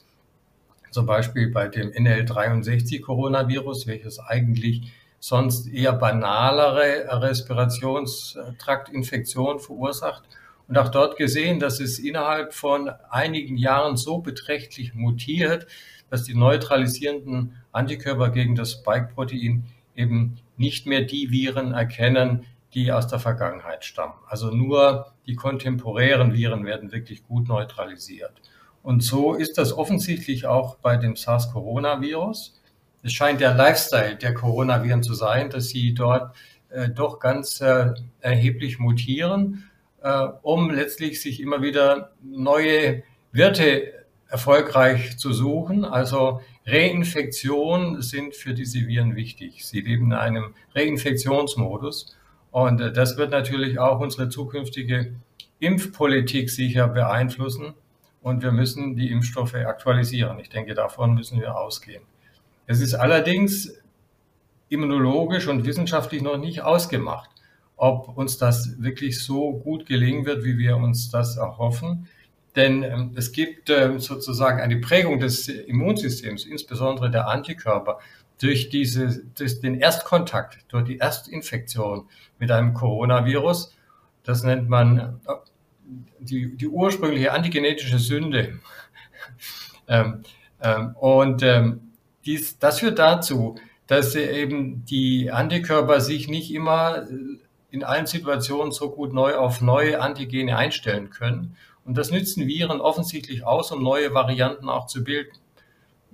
Zum 0.89 1.05
Beispiel 1.05 1.51
bei 1.51 1.67
dem 1.67 1.91
NL63 1.91 3.01
Coronavirus, 3.01 3.87
welches 3.87 4.19
eigentlich 4.19 4.91
sonst 5.19 5.67
eher 5.67 5.93
banalere 5.93 7.21
Respirationstraktinfektionen 7.21 9.59
verursacht. 9.59 10.23
Und 10.67 10.77
auch 10.77 10.89
dort 10.89 11.17
gesehen, 11.17 11.59
dass 11.59 11.79
es 11.79 11.97
innerhalb 11.97 12.53
von 12.53 12.91
einigen 13.09 13.57
Jahren 13.57 13.97
so 13.97 14.19
beträchtlich 14.19 14.93
mutiert, 14.93 15.65
dass 16.09 16.23
die 16.23 16.35
neutralisierenden 16.35 17.55
Antikörper 17.71 18.29
gegen 18.29 18.55
das 18.55 18.73
Spike-Protein 18.73 19.65
eben 19.95 20.37
nicht 20.57 20.85
mehr 20.85 21.01
die 21.01 21.31
Viren 21.31 21.73
erkennen, 21.73 22.45
die 22.73 22.91
aus 22.91 23.07
der 23.07 23.19
Vergangenheit 23.19 23.85
stammen. 23.85 24.13
Also 24.27 24.51
nur 24.51 25.13
die 25.25 25.35
kontemporären 25.35 26.33
Viren 26.33 26.65
werden 26.65 26.91
wirklich 26.91 27.23
gut 27.23 27.47
neutralisiert. 27.47 28.33
Und 28.83 29.03
so 29.03 29.33
ist 29.33 29.57
das 29.57 29.73
offensichtlich 29.73 30.45
auch 30.45 30.75
bei 30.75 30.97
dem 30.97 31.15
SARS-Coronavirus 31.15 32.61
es 33.03 33.13
scheint 33.13 33.41
der 33.41 33.53
Lifestyle 33.53 34.15
der 34.15 34.33
Coronaviren 34.33 35.03
zu 35.03 35.13
sein, 35.13 35.49
dass 35.49 35.69
sie 35.69 35.93
dort 35.93 36.35
äh, 36.69 36.89
doch 36.89 37.19
ganz 37.19 37.61
äh, 37.61 37.93
erheblich 38.19 38.79
mutieren, 38.79 39.69
äh, 40.01 40.27
um 40.41 40.69
letztlich 40.69 41.21
sich 41.21 41.41
immer 41.41 41.61
wieder 41.61 42.11
neue 42.21 43.03
Wirte 43.31 43.93
erfolgreich 44.29 45.17
zu 45.17 45.31
suchen. 45.31 45.85
Also 45.85 46.41
Reinfektionen 46.65 48.01
sind 48.01 48.35
für 48.35 48.53
diese 48.53 48.87
Viren 48.87 49.15
wichtig. 49.15 49.65
Sie 49.65 49.81
leben 49.81 50.07
in 50.07 50.13
einem 50.13 50.53
Reinfektionsmodus. 50.75 52.17
Und 52.51 52.81
äh, 52.81 52.91
das 52.91 53.17
wird 53.17 53.31
natürlich 53.31 53.79
auch 53.79 53.99
unsere 53.99 54.29
zukünftige 54.29 55.15
Impfpolitik 55.59 56.49
sicher 56.49 56.87
beeinflussen. 56.87 57.73
Und 58.21 58.43
wir 58.43 58.51
müssen 58.51 58.95
die 58.95 59.09
Impfstoffe 59.11 59.55
aktualisieren. 59.55 60.39
Ich 60.39 60.49
denke, 60.49 60.73
davon 60.73 61.13
müssen 61.13 61.39
wir 61.39 61.55
ausgehen. 61.57 62.03
Es 62.67 62.81
ist 62.81 62.93
allerdings 62.93 63.73
immunologisch 64.69 65.47
und 65.47 65.65
wissenschaftlich 65.65 66.21
noch 66.21 66.37
nicht 66.37 66.61
ausgemacht, 66.61 67.29
ob 67.77 68.17
uns 68.17 68.37
das 68.37 68.81
wirklich 68.81 69.23
so 69.23 69.53
gut 69.53 69.85
gelingen 69.85 70.25
wird, 70.25 70.43
wie 70.43 70.57
wir 70.57 70.75
uns 70.75 71.09
das 71.09 71.37
erhoffen. 71.37 72.07
Denn 72.55 72.83
ähm, 72.83 73.11
es 73.15 73.31
gibt 73.31 73.69
äh, 73.69 73.99
sozusagen 73.99 74.59
eine 74.59 74.77
Prägung 74.77 75.19
des 75.19 75.47
Immunsystems, 75.47 76.45
insbesondere 76.45 77.09
der 77.09 77.27
Antikörper, 77.27 77.99
durch, 78.39 78.69
diese, 78.69 79.23
durch 79.37 79.61
den 79.61 79.79
Erstkontakt, 79.79 80.65
durch 80.67 80.85
die 80.85 80.97
Erstinfektion 80.97 82.07
mit 82.39 82.51
einem 82.51 82.73
Coronavirus. 82.73 83.75
Das 84.23 84.43
nennt 84.43 84.67
man 84.69 85.21
äh, 85.27 85.33
die, 86.19 86.57
die 86.57 86.67
ursprüngliche 86.67 87.31
antigenetische 87.31 87.99
Sünde. 87.99 88.59
ähm, 89.87 90.23
ähm, 90.61 90.95
und 90.95 91.43
ähm, 91.43 91.86
dies, 92.27 92.59
das 92.59 92.79
führt 92.79 92.99
dazu, 92.99 93.55
dass 93.87 94.15
eben 94.15 94.85
die 94.85 95.31
Antikörper 95.31 96.01
sich 96.01 96.27
nicht 96.27 96.53
immer 96.53 97.03
äh, 97.09 97.39
in 97.71 97.83
allen 97.83 98.05
Situationen 98.05 98.71
so 98.71 98.91
gut 98.91 99.13
neu 99.13 99.35
auf 99.35 99.61
neue 99.61 100.01
Antigene 100.01 100.57
einstellen 100.57 101.09
können. 101.09 101.55
Und 101.85 101.97
das 101.97 102.11
nützen 102.11 102.47
Viren 102.47 102.81
offensichtlich 102.81 103.45
aus, 103.45 103.71
um 103.71 103.81
neue 103.81 104.13
Varianten 104.13 104.69
auch 104.69 104.87
zu 104.87 105.03
bilden. 105.03 105.37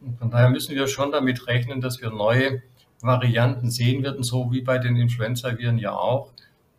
Und 0.01 0.19
von 0.19 0.29
daher 0.29 0.49
müssen 0.49 0.75
wir 0.75 0.87
schon 0.87 1.11
damit 1.11 1.47
rechnen, 1.47 1.81
dass 1.81 2.01
wir 2.01 2.09
neue 2.09 2.61
Varianten 3.01 3.69
sehen 3.69 4.03
werden, 4.03 4.23
so 4.23 4.51
wie 4.51 4.61
bei 4.61 4.77
den 4.77 4.95
Influenza-Viren 4.95 5.77
ja 5.77 5.93
auch, 5.93 6.31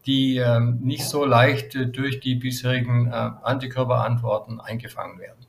die 0.06 0.36
ähm, 0.36 0.78
nicht 0.80 1.04
so 1.04 1.24
leicht 1.24 1.74
äh, 1.74 1.86
durch 1.86 2.20
die 2.20 2.34
bisherigen 2.34 3.06
äh, 3.08 3.30
Antikörperantworten 3.42 4.60
eingefangen 4.60 5.18
werden. 5.18 5.43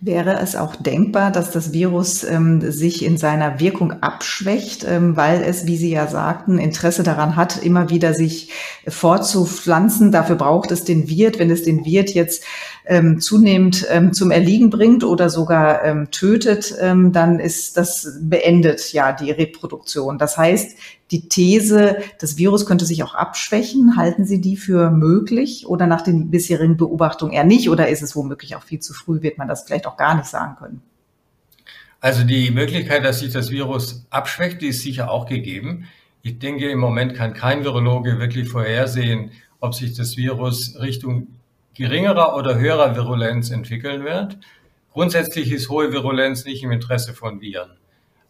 Wäre 0.00 0.38
es 0.38 0.54
auch 0.54 0.76
denkbar, 0.76 1.32
dass 1.32 1.50
das 1.50 1.72
Virus 1.72 2.22
ähm, 2.22 2.60
sich 2.70 3.04
in 3.04 3.16
seiner 3.16 3.58
Wirkung 3.58 4.00
abschwächt, 4.00 4.86
ähm, 4.88 5.16
weil 5.16 5.42
es, 5.42 5.66
wie 5.66 5.76
Sie 5.76 5.90
ja 5.90 6.06
sagten, 6.06 6.58
Interesse 6.58 7.02
daran 7.02 7.34
hat, 7.34 7.60
immer 7.64 7.90
wieder 7.90 8.14
sich 8.14 8.52
fortzupflanzen? 8.86 10.12
Dafür 10.12 10.36
braucht 10.36 10.70
es 10.70 10.84
den 10.84 11.08
Wirt. 11.08 11.40
Wenn 11.40 11.50
es 11.50 11.64
den 11.64 11.84
Wirt 11.84 12.10
jetzt 12.10 12.44
ähm, 12.86 13.18
zunehmend 13.20 13.86
ähm, 13.90 14.12
zum 14.12 14.30
Erliegen 14.30 14.70
bringt 14.70 15.02
oder 15.02 15.30
sogar 15.30 15.84
ähm, 15.84 16.12
tötet, 16.12 16.76
ähm, 16.80 17.12
dann 17.12 17.40
ist 17.40 17.76
das 17.76 18.18
beendet 18.20 18.92
ja 18.92 19.12
die 19.12 19.32
Reproduktion. 19.32 20.16
Das 20.16 20.38
heißt, 20.38 20.76
die 21.10 21.28
These, 21.28 21.98
das 22.20 22.36
Virus 22.36 22.66
könnte 22.66 22.84
sich 22.84 23.02
auch 23.02 23.14
abschwächen, 23.14 23.96
halten 23.96 24.26
Sie 24.26 24.40
die 24.40 24.56
für 24.56 24.90
möglich 24.90 25.66
oder 25.66 25.86
nach 25.86 26.02
den 26.02 26.30
bisherigen 26.30 26.76
Beobachtungen 26.76 27.32
eher 27.32 27.44
nicht? 27.44 27.70
Oder 27.70 27.88
ist 27.88 28.02
es 28.02 28.14
womöglich 28.14 28.56
auch 28.56 28.62
viel 28.62 28.80
zu 28.80 28.92
früh, 28.92 29.22
wird 29.22 29.38
man 29.38 29.48
das 29.48 29.62
vielleicht 29.62 29.86
auch 29.86 29.96
gar 29.96 30.14
nicht 30.14 30.26
sagen 30.26 30.56
können? 30.56 30.82
Also 32.00 32.24
die 32.24 32.50
Möglichkeit, 32.50 33.04
dass 33.04 33.20
sich 33.20 33.32
das 33.32 33.50
Virus 33.50 34.06
abschwächt, 34.10 34.60
die 34.60 34.68
ist 34.68 34.82
sicher 34.82 35.10
auch 35.10 35.26
gegeben. 35.26 35.88
Ich 36.22 36.38
denke, 36.38 36.68
im 36.68 36.78
Moment 36.78 37.14
kann 37.14 37.32
kein 37.32 37.64
Virologe 37.64 38.18
wirklich 38.18 38.48
vorhersehen, 38.48 39.32
ob 39.60 39.74
sich 39.74 39.94
das 39.94 40.16
Virus 40.16 40.78
Richtung 40.78 41.28
geringerer 41.74 42.36
oder 42.36 42.58
höherer 42.58 42.94
Virulenz 42.94 43.50
entwickeln 43.50 44.04
wird. 44.04 44.38
Grundsätzlich 44.92 45.50
ist 45.50 45.68
hohe 45.70 45.92
Virulenz 45.92 46.44
nicht 46.44 46.62
im 46.62 46.72
Interesse 46.72 47.14
von 47.14 47.40
Viren, 47.40 47.70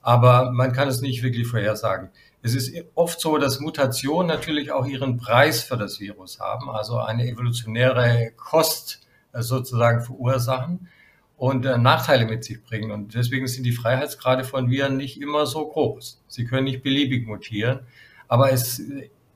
aber 0.03 0.51
man 0.53 0.73
kann 0.73 0.89
es 0.89 1.01
nicht 1.01 1.23
wirklich 1.23 1.47
vorhersagen. 1.47 2.11
Es 2.41 2.55
ist 2.55 2.73
oft 2.95 3.21
so, 3.21 3.37
dass 3.39 3.59
Mutationen 3.59 4.29
natürlich 4.29 4.71
auch 4.71 4.87
ihren 4.87 5.17
Preis 5.17 5.63
für 5.63 5.77
das 5.77 5.99
Virus 5.99 6.39
haben, 6.39 6.71
also 6.71 6.99
eine 6.99 7.27
evolutionäre 7.27 8.33
Kost 8.37 9.01
äh, 9.33 9.43
sozusagen 9.43 10.03
verursachen 10.03 10.89
und 11.37 11.67
äh, 11.67 11.79
Nachteile 11.79 12.27
mit 12.27 12.45
sich 12.45 12.63
bringen. 12.63 12.91
Und 12.93 13.15
deswegen 13.15 13.47
sind 13.49 13.65
die 13.65 13.73
Freiheitsgrade 13.73 14.45
von 14.45 14.71
Viren 14.71 14.97
nicht 14.97 15.21
immer 15.21 15.47
so 15.47 15.69
groß. 15.69 16.23
Sie 16.29 16.45
können 16.45 16.65
nicht 16.65 16.83
beliebig 16.83 17.27
mutieren, 17.27 17.81
aber 18.29 18.53
es 18.53 18.83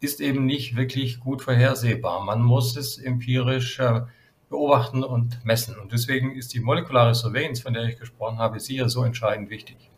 ist 0.00 0.20
eben 0.20 0.46
nicht 0.46 0.76
wirklich 0.76 1.20
gut 1.20 1.42
vorhersehbar. 1.42 2.24
Man 2.24 2.42
muss 2.42 2.76
es 2.76 2.98
empirisch 2.98 3.78
äh, 3.78 4.02
beobachten 4.48 5.02
und 5.02 5.44
messen. 5.44 5.76
Und 5.78 5.92
deswegen 5.92 6.36
ist 6.36 6.54
die 6.54 6.60
molekulare 6.60 7.14
Surveillance, 7.14 7.62
von 7.62 7.72
der 7.72 7.84
ich 7.84 7.98
gesprochen 7.98 8.38
habe, 8.38 8.60
sicher 8.60 8.88
so 8.88 9.02
entscheidend 9.02 9.50
wichtig. 9.50 9.91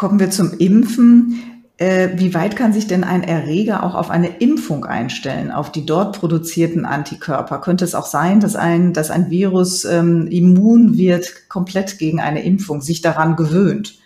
Kommen 0.00 0.18
wir 0.18 0.30
zum 0.30 0.56
Impfen. 0.56 1.62
Äh, 1.76 2.12
wie 2.14 2.32
weit 2.32 2.56
kann 2.56 2.72
sich 2.72 2.86
denn 2.86 3.04
ein 3.04 3.22
Erreger 3.22 3.84
auch 3.84 3.94
auf 3.94 4.08
eine 4.08 4.38
Impfung 4.38 4.86
einstellen, 4.86 5.50
auf 5.50 5.70
die 5.70 5.84
dort 5.84 6.18
produzierten 6.18 6.86
Antikörper? 6.86 7.60
Könnte 7.60 7.84
es 7.84 7.94
auch 7.94 8.06
sein, 8.06 8.40
dass 8.40 8.56
ein, 8.56 8.94
dass 8.94 9.10
ein 9.10 9.28
Virus 9.28 9.84
ähm, 9.84 10.26
immun 10.28 10.96
wird, 10.96 11.50
komplett 11.50 11.98
gegen 11.98 12.18
eine 12.18 12.42
Impfung, 12.42 12.80
sich 12.80 13.02
daran 13.02 13.36
gewöhnt? 13.36 13.98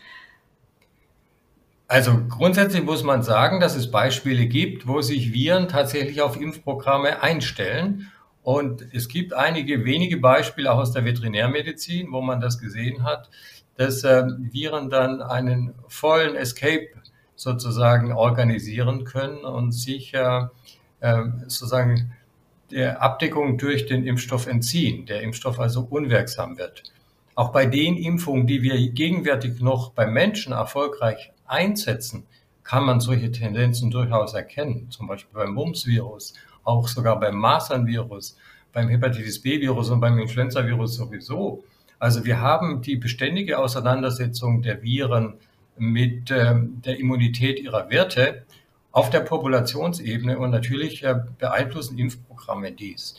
Also 1.87 2.19
grundsätzlich 2.29 2.83
muss 2.83 3.05
man 3.05 3.23
sagen, 3.23 3.61
dass 3.61 3.77
es 3.77 3.93
Beispiele 3.93 4.47
gibt, 4.47 4.89
wo 4.89 5.01
sich 5.01 5.33
Viren 5.33 5.69
tatsächlich 5.69 6.23
auf 6.23 6.41
Impfprogramme 6.41 7.23
einstellen. 7.23 8.11
Und 8.43 8.85
es 8.93 9.07
gibt 9.07 9.33
einige 9.33 9.85
wenige 9.85 10.17
Beispiele 10.17 10.73
auch 10.73 10.79
aus 10.79 10.91
der 10.91 11.05
Veterinärmedizin, 11.05 12.09
wo 12.11 12.21
man 12.21 12.41
das 12.41 12.59
gesehen 12.59 13.05
hat, 13.05 13.31
dass 13.77 14.05
äh, 14.05 14.25
Viren 14.39 14.91
dann 14.91 15.23
einen 15.23 15.75
vollen 15.89 16.37
Escape 16.37 16.89
sozusagen 17.37 18.13
organisieren 18.13 19.05
können 19.05 19.45
und 19.45 19.73
sich 19.73 20.15
äh, 20.15 20.47
äh, 21.01 21.23
sozusagen 21.43 22.13
der 22.71 23.03
Abdeckung 23.03 23.59
durch 23.59 23.87
den 23.87 24.05
Impfstoff 24.05 24.47
entziehen, 24.47 25.07
der 25.07 25.23
Impfstoff 25.23 25.59
also 25.61 25.87
unwirksam 25.89 26.59
wird. 26.59 26.83
Auch 27.35 27.53
bei 27.53 27.67
den 27.67 27.97
Impfungen, 27.97 28.47
die 28.47 28.63
wir 28.63 28.91
gegenwärtig 28.91 29.61
noch 29.61 29.91
beim 29.93 30.13
Menschen 30.13 30.53
erfolgreich 30.53 31.33
einsetzen, 31.47 32.27
kann 32.63 32.85
man 32.85 33.01
solche 33.01 33.31
Tendenzen 33.31 33.91
durchaus 33.91 34.35
erkennen. 34.35 34.91
Zum 34.91 35.07
Beispiel 35.07 35.35
beim 35.35 35.53
Mumps-Virus, 35.53 36.35
auch 36.63 36.89
sogar 36.89 37.21
beim 37.21 37.37
Masern-Virus, 37.37 38.37
beim 38.73 38.89
Hepatitis 38.89 39.43
B-Virus 39.43 39.91
und 39.91 40.01
beim 40.01 40.19
Influenza-Virus 40.19 40.95
sowieso. 40.95 41.65
Also 42.05 42.27
wir 42.27 42.39
haben 42.39 42.83
die 42.83 42.97
beständige 42.97 43.59
Auseinandersetzung 43.59 44.61
der 44.61 44.83
Viren 44.83 45.39
mit 45.79 46.31
äh, 46.31 46.55
der 46.55 46.99
Immunität 46.99 47.59
ihrer 47.59 47.89
Werte 47.89 48.45
auf 48.93 49.09
der 49.09 49.21
Populationsebene 49.21 50.39
und 50.39 50.51
natürlich 50.51 51.03
äh, 51.03 51.15
beeinflussen 51.39 51.97
Impfprogramme 51.97 52.73
dies. 52.73 53.15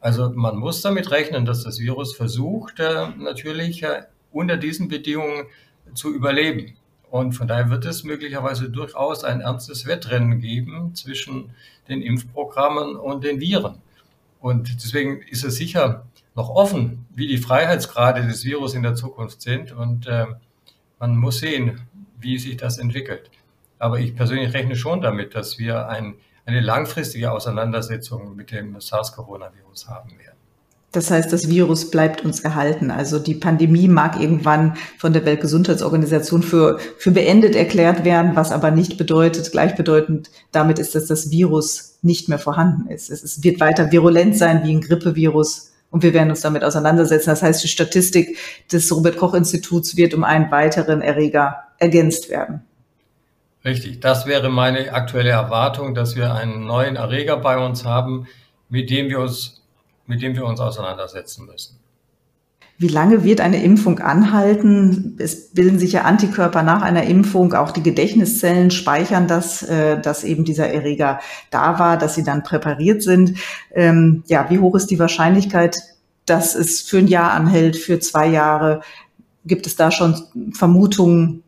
Also 0.00 0.30
man 0.30 0.56
muss 0.56 0.82
damit 0.82 1.10
rechnen, 1.10 1.46
dass 1.46 1.64
das 1.64 1.80
Virus 1.80 2.14
versucht, 2.14 2.78
äh, 2.78 3.08
natürlich 3.18 3.82
äh, 3.82 4.02
unter 4.30 4.56
diesen 4.56 4.86
Bedingungen 4.86 5.46
zu 5.94 6.14
überleben. 6.14 6.76
Und 7.10 7.32
von 7.32 7.48
daher 7.48 7.70
wird 7.70 7.86
es 7.86 8.04
möglicherweise 8.04 8.70
durchaus 8.70 9.24
ein 9.24 9.40
ernstes 9.40 9.84
Wettrennen 9.84 10.40
geben 10.40 10.94
zwischen 10.94 11.50
den 11.88 12.02
Impfprogrammen 12.02 12.94
und 12.94 13.24
den 13.24 13.40
Viren. 13.40 13.82
Und 14.38 14.72
deswegen 14.84 15.22
ist 15.22 15.42
es 15.42 15.56
sicher 15.56 16.06
noch 16.38 16.48
offen, 16.50 17.04
wie 17.14 17.26
die 17.26 17.38
Freiheitsgrade 17.38 18.26
des 18.26 18.44
Virus 18.44 18.74
in 18.74 18.84
der 18.84 18.94
Zukunft 18.94 19.42
sind. 19.42 19.72
Und 19.72 20.06
äh, 20.06 20.26
man 21.00 21.16
muss 21.16 21.40
sehen, 21.40 21.80
wie 22.18 22.38
sich 22.38 22.56
das 22.56 22.78
entwickelt. 22.78 23.30
Aber 23.78 23.98
ich 23.98 24.14
persönlich 24.14 24.54
rechne 24.54 24.76
schon 24.76 25.00
damit, 25.00 25.34
dass 25.34 25.58
wir 25.58 25.88
ein, 25.88 26.14
eine 26.46 26.60
langfristige 26.60 27.32
Auseinandersetzung 27.32 28.36
mit 28.36 28.52
dem 28.52 28.80
SARS-Coronavirus 28.80 29.88
haben 29.88 30.10
werden. 30.10 30.38
Das 30.92 31.10
heißt, 31.10 31.32
das 31.32 31.50
Virus 31.50 31.90
bleibt 31.90 32.24
uns 32.24 32.40
erhalten. 32.40 32.90
Also 32.90 33.18
die 33.18 33.34
Pandemie 33.34 33.88
mag 33.88 34.18
irgendwann 34.18 34.76
von 34.96 35.12
der 35.12 35.24
Weltgesundheitsorganisation 35.26 36.42
für, 36.42 36.78
für 36.98 37.10
beendet 37.10 37.56
erklärt 37.56 38.04
werden, 38.04 38.36
was 38.36 38.52
aber 38.52 38.70
nicht 38.70 38.96
bedeutet, 38.96 39.52
gleichbedeutend 39.52 40.30
damit 40.50 40.78
ist, 40.78 40.94
dass 40.94 41.06
das 41.06 41.30
Virus 41.30 41.98
nicht 42.00 42.28
mehr 42.28 42.38
vorhanden 42.38 42.88
ist. 42.88 43.10
Es 43.10 43.42
wird 43.42 43.60
weiter 43.60 43.92
virulent 43.92 44.36
sein 44.36 44.64
wie 44.64 44.70
ein 44.70 44.80
Grippevirus 44.80 45.67
und 45.90 46.02
wir 46.02 46.14
werden 46.14 46.30
uns 46.30 46.40
damit 46.40 46.64
auseinandersetzen. 46.64 47.30
Das 47.30 47.42
heißt, 47.42 47.62
die 47.62 47.68
Statistik 47.68 48.38
des 48.72 48.94
Robert 48.94 49.16
Koch 49.16 49.34
Instituts 49.34 49.96
wird 49.96 50.14
um 50.14 50.24
einen 50.24 50.50
weiteren 50.50 51.00
Erreger 51.00 51.64
ergänzt 51.78 52.28
werden. 52.30 52.62
Richtig, 53.64 54.00
das 54.00 54.26
wäre 54.26 54.48
meine 54.50 54.92
aktuelle 54.92 55.30
Erwartung, 55.30 55.94
dass 55.94 56.16
wir 56.16 56.34
einen 56.34 56.66
neuen 56.66 56.96
Erreger 56.96 57.36
bei 57.36 57.58
uns 57.58 57.84
haben, 57.84 58.26
mit 58.68 58.90
dem 58.90 59.08
wir 59.08 59.20
uns 59.20 59.58
mit 60.08 60.22
dem 60.22 60.34
wir 60.34 60.44
uns 60.44 60.58
auseinandersetzen 60.58 61.46
müssen. 61.46 61.77
Wie 62.80 62.86
lange 62.86 63.24
wird 63.24 63.40
eine 63.40 63.60
Impfung 63.60 63.98
anhalten? 63.98 65.16
Es 65.18 65.50
bilden 65.50 65.80
sich 65.80 65.92
ja 65.92 66.02
Antikörper 66.02 66.62
nach 66.62 66.80
einer 66.80 67.02
Impfung. 67.02 67.52
Auch 67.52 67.72
die 67.72 67.82
Gedächtniszellen 67.82 68.70
speichern 68.70 69.26
das, 69.26 69.64
äh, 69.64 70.00
dass 70.00 70.22
eben 70.22 70.44
dieser 70.44 70.68
Erreger 70.68 71.18
da 71.50 71.80
war, 71.80 71.98
dass 71.98 72.14
sie 72.14 72.22
dann 72.22 72.44
präpariert 72.44 73.02
sind. 73.02 73.36
Ähm, 73.74 74.22
ja, 74.28 74.48
wie 74.48 74.60
hoch 74.60 74.76
ist 74.76 74.92
die 74.92 75.00
Wahrscheinlichkeit, 75.00 75.76
dass 76.24 76.54
es 76.54 76.82
für 76.82 76.98
ein 76.98 77.08
Jahr 77.08 77.32
anhält, 77.32 77.76
für 77.76 77.98
zwei 77.98 78.28
Jahre? 78.28 78.82
Gibt 79.44 79.66
es 79.66 79.74
da 79.74 79.90
schon 79.90 80.52
Vermutungen? 80.52 81.42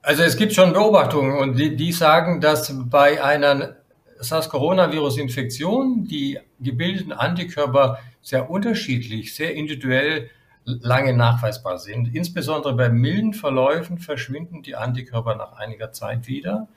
Also 0.00 0.22
es 0.22 0.36
gibt 0.36 0.52
schon 0.52 0.72
Beobachtungen 0.72 1.36
und 1.36 1.58
die, 1.58 1.76
die 1.76 1.90
sagen, 1.90 2.40
dass 2.40 2.72
bei 2.88 3.20
einer 3.22 3.76
SARS-Coronavirus-Infektion 4.20 6.04
die 6.04 6.38
gebildeten 6.60 7.12
Antikörper 7.12 7.98
sehr 8.22 8.50
unterschiedlich, 8.50 9.34
sehr 9.34 9.54
individuell 9.54 10.30
lange 10.64 11.14
nachweisbar 11.14 11.78
sind. 11.78 12.14
Insbesondere 12.14 12.74
bei 12.74 12.88
milden 12.88 13.32
Verläufen 13.32 13.98
verschwinden 13.98 14.62
die 14.62 14.76
Antikörper 14.76 15.34
nach 15.34 15.52
einiger 15.52 15.92
Zeit 15.92 16.26
wieder. 16.26 16.68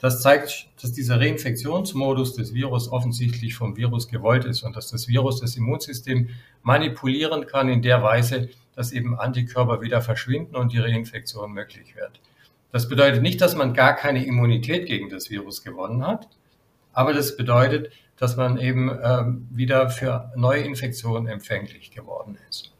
Das 0.00 0.22
zeigt, 0.22 0.68
dass 0.80 0.92
dieser 0.92 1.20
Reinfektionsmodus 1.20 2.34
des 2.34 2.54
Virus 2.54 2.90
offensichtlich 2.90 3.54
vom 3.54 3.76
Virus 3.76 4.08
gewollt 4.08 4.46
ist 4.46 4.62
und 4.62 4.74
dass 4.74 4.90
das 4.90 5.08
Virus 5.08 5.40
das 5.40 5.56
Immunsystem 5.56 6.30
manipulieren 6.62 7.46
kann 7.46 7.68
in 7.68 7.82
der 7.82 8.02
Weise, 8.02 8.48
dass 8.74 8.92
eben 8.92 9.18
Antikörper 9.18 9.82
wieder 9.82 10.00
verschwinden 10.00 10.56
und 10.56 10.72
die 10.72 10.78
Reinfektion 10.78 11.52
möglich 11.52 11.94
wird. 11.96 12.20
Das 12.72 12.88
bedeutet 12.88 13.20
nicht, 13.20 13.40
dass 13.40 13.56
man 13.56 13.74
gar 13.74 13.94
keine 13.94 14.24
Immunität 14.24 14.86
gegen 14.86 15.10
das 15.10 15.28
Virus 15.28 15.62
gewonnen 15.62 16.06
hat, 16.06 16.28
aber 16.92 17.12
das 17.12 17.36
bedeutet, 17.36 17.92
dass 18.20 18.36
man 18.36 18.58
eben 18.58 18.90
ähm, 19.02 19.48
wieder 19.50 19.88
für 19.88 20.30
neue 20.36 20.60
Infektionen 20.60 21.26
empfänglich 21.26 21.90
geworden 21.90 22.36
ist. 22.50 22.72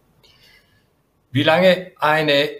Wie 1.32 1.42
lange 1.42 1.92
eine 1.98 2.50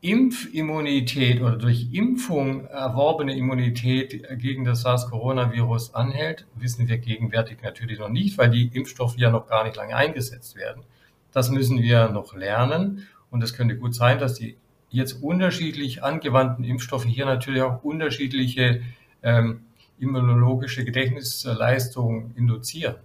Impfimmunität 0.00 1.40
oder 1.40 1.56
durch 1.56 1.88
Impfung 1.92 2.66
erworbene 2.66 3.36
Immunität 3.36 4.22
gegen 4.38 4.64
das 4.64 4.82
SARS-Coronavirus 4.82 5.94
anhält, 5.96 6.46
wissen 6.54 6.86
wir 6.86 6.98
gegenwärtig 6.98 7.58
natürlich 7.62 7.98
noch 7.98 8.08
nicht, 8.08 8.38
weil 8.38 8.50
die 8.50 8.70
Impfstoffe 8.72 9.18
ja 9.18 9.30
noch 9.30 9.48
gar 9.48 9.64
nicht 9.64 9.74
lange 9.74 9.96
eingesetzt 9.96 10.54
werden. 10.54 10.84
Das 11.32 11.50
müssen 11.50 11.82
wir 11.82 12.10
noch 12.10 12.36
lernen 12.36 13.08
und 13.30 13.42
es 13.42 13.54
könnte 13.54 13.76
gut 13.76 13.96
sein, 13.96 14.20
dass 14.20 14.34
die 14.34 14.56
jetzt 14.90 15.14
unterschiedlich 15.14 16.04
angewandten 16.04 16.64
Impfstoffe 16.64 17.04
hier 17.04 17.26
natürlich 17.26 17.62
auch 17.62 17.82
unterschiedliche 17.82 18.82
ähm, 19.24 19.62
immunologische 19.98 20.84
Gedächtnisleistung 20.84 22.32
induzieren. 22.36 22.96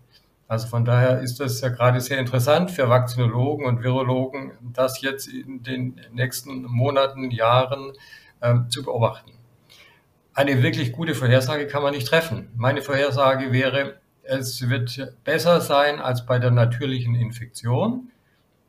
Also 0.47 0.67
von 0.67 0.85
daher 0.85 1.21
ist 1.21 1.39
das 1.39 1.61
ja 1.61 1.69
gerade 1.69 1.99
sehr 2.01 2.19
interessant 2.19 2.69
für 2.69 2.89
Vakzinologen 2.89 3.65
und 3.65 3.81
Virologen, 3.81 4.51
das 4.61 5.01
jetzt 5.01 5.27
in 5.27 5.63
den 5.63 5.99
nächsten 6.11 6.63
Monaten, 6.63 7.31
Jahren 7.31 7.93
ähm, 8.41 8.69
zu 8.69 8.83
beobachten. 8.83 9.31
Eine 10.33 10.61
wirklich 10.61 10.91
gute 10.91 11.15
Vorhersage 11.15 11.67
kann 11.67 11.83
man 11.83 11.93
nicht 11.93 12.07
treffen. 12.07 12.49
Meine 12.55 12.81
Vorhersage 12.81 13.51
wäre, 13.51 13.99
es 14.23 14.69
wird 14.69 15.13
besser 15.23 15.61
sein 15.61 15.99
als 15.99 16.25
bei 16.25 16.39
der 16.39 16.51
natürlichen 16.51 17.15
Infektion, 17.15 18.11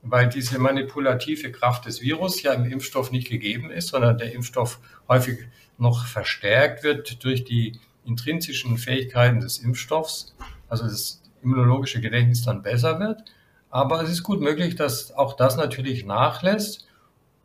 weil 0.03 0.29
diese 0.29 0.59
manipulative 0.59 1.53
Kraft 1.53 1.87
des 1.87 2.03
Virus 2.03 2.43
ja 2.43 2.53
im 2.53 2.65
Impfstoff 2.65 3.11
nicht 3.11 3.29
gegeben 3.29 3.71
ist, 3.71 3.89
sondern 3.89 4.19
der 4.19 4.33
Impfstoff 4.33 4.79
häufig 5.09 5.39
noch 5.79 6.07
verstärkt 6.07 6.85
wird 6.85 7.25
durch 7.25 7.45
die 7.45 7.81
intrinsischen 8.05 8.79
Fähigkeiten 8.79 9.41
des 9.41 9.59
Impfstoffs, 9.59 10.35
also 10.69 10.85
das 10.85 11.23
immunologische 11.43 12.01
Gedächtnis 12.01 12.43
dann 12.43 12.63
besser 12.63 12.99
wird. 13.01 13.25
Aber 13.71 14.03
es 14.03 14.11
ist 14.11 14.23
gut 14.23 14.41
möglich, 14.41 14.77
dass 14.77 15.13
auch 15.13 15.35
das 15.35 15.57
natürlich 15.57 16.05
nachlässt, 16.05 16.87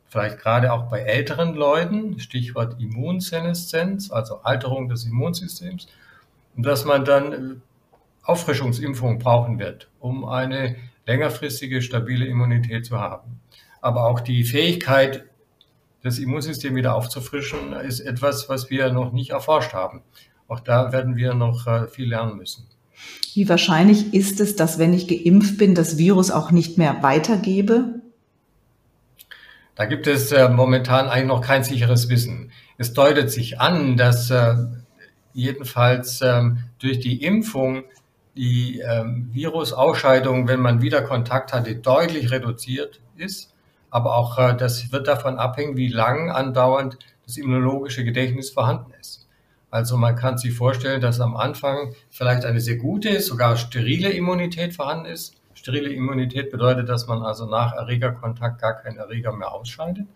vielleicht 0.10 0.39
gerade 0.39 0.74
auch 0.74 0.89
bei 0.89 1.02
älteren 1.02 1.56
Leuten, 1.56 2.19
Stichwort 2.19 2.80
Immunseneszenz, 2.80 4.12
also 4.12 4.41
Alterung 4.41 4.89
des 4.89 5.06
Immunsystems, 5.06 5.88
und 6.56 6.65
dass 6.65 6.86
man 6.86 7.06
dann 7.06 7.34
äh, 7.34 7.56
Auffrischungsimpfung 8.24 9.19
brauchen 9.19 9.60
wird, 9.60 9.89
um 10.00 10.26
eine 10.26 10.76
längerfristige, 11.06 11.82
stabile 11.82 12.26
Immunität 12.26 12.86
zu 12.86 13.00
haben. 13.00 13.39
Aber 13.82 14.06
auch 14.06 14.19
die 14.19 14.43
Fähigkeit, 14.43 15.26
das 16.04 16.19
Immunsystem 16.19 16.76
wieder 16.76 16.95
aufzufrischen, 16.95 17.74
ist 17.74 18.02
etwas, 18.02 18.50
was 18.50 18.69
wir 18.69 18.91
noch 18.91 19.12
nicht 19.12 19.32
erforscht 19.32 19.74
haben. 19.74 20.04
Auch 20.49 20.59
da 20.59 20.91
werden 20.91 21.15
wir 21.15 21.35
noch 21.35 21.67
äh, 21.67 21.88
viel 21.88 22.09
lernen 22.09 22.35
müssen. 22.35 22.67
Wie 23.33 23.47
wahrscheinlich 23.47 24.13
ist 24.13 24.41
es, 24.41 24.55
dass 24.55 24.79
wenn 24.79 24.93
ich 24.93 25.07
geimpft 25.07 25.57
bin, 25.57 25.75
das 25.75 25.97
Virus 25.97 26.31
auch 26.31 26.51
nicht 26.51 26.77
mehr 26.77 27.01
weitergebe? 27.01 28.01
Da 29.75 29.85
gibt 29.85 30.07
es 30.07 30.31
äh, 30.31 30.49
momentan 30.49 31.07
eigentlich 31.07 31.27
noch 31.27 31.41
kein 31.41 31.63
sicheres 31.63 32.09
Wissen. 32.09 32.51
Es 32.77 32.93
deutet 32.93 33.31
sich 33.31 33.62
an, 33.62 33.95
dass 33.95 34.31
äh, 34.31 34.55
jedenfalls 35.33 36.21
ähm, 36.21 36.63
durch 36.79 36.99
die 36.99 37.23
Impfung 37.23 37.83
die 38.35 38.79
ähm, 38.79 39.29
Virusausscheidung, 39.31 40.47
wenn 40.47 40.59
man 40.59 40.81
wieder 40.81 41.01
Kontakt 41.01 41.53
hatte, 41.53 41.75
deutlich 41.75 42.31
reduziert 42.31 42.99
ist. 43.15 43.53
Aber 43.91 44.15
auch 44.15 44.55
das 44.55 44.91
wird 44.91 45.07
davon 45.07 45.39
abhängen, 45.39 45.75
wie 45.75 45.88
lang 45.88 46.29
andauernd 46.29 46.97
das 47.25 47.38
immunologische 47.38 48.03
Gedächtnis 48.03 48.49
vorhanden 48.51 48.91
ist. 48.99 49.29
Also 49.71 49.97
man 49.97 50.15
kann 50.15 50.38
sich 50.38 50.53
vorstellen, 50.53 51.01
dass 51.01 51.19
am 51.19 51.36
Anfang 51.36 51.93
vielleicht 52.10 52.45
eine 52.45 52.60
sehr 52.60 52.77
gute, 52.77 53.19
sogar 53.21 53.55
sterile 53.55 54.10
Immunität 54.10 54.73
vorhanden 54.73 55.05
ist. 55.05 55.36
Sterile 55.53 55.89
Immunität 55.89 56.51
bedeutet, 56.51 56.89
dass 56.89 57.08
man 57.08 57.21
also 57.21 57.45
nach 57.45 57.73
Erregerkontakt 57.73 58.62
gar 58.62 58.73
keinen 58.82 58.97
Erreger 58.97 59.32
mehr 59.34 59.51
ausscheidet. 59.51 60.08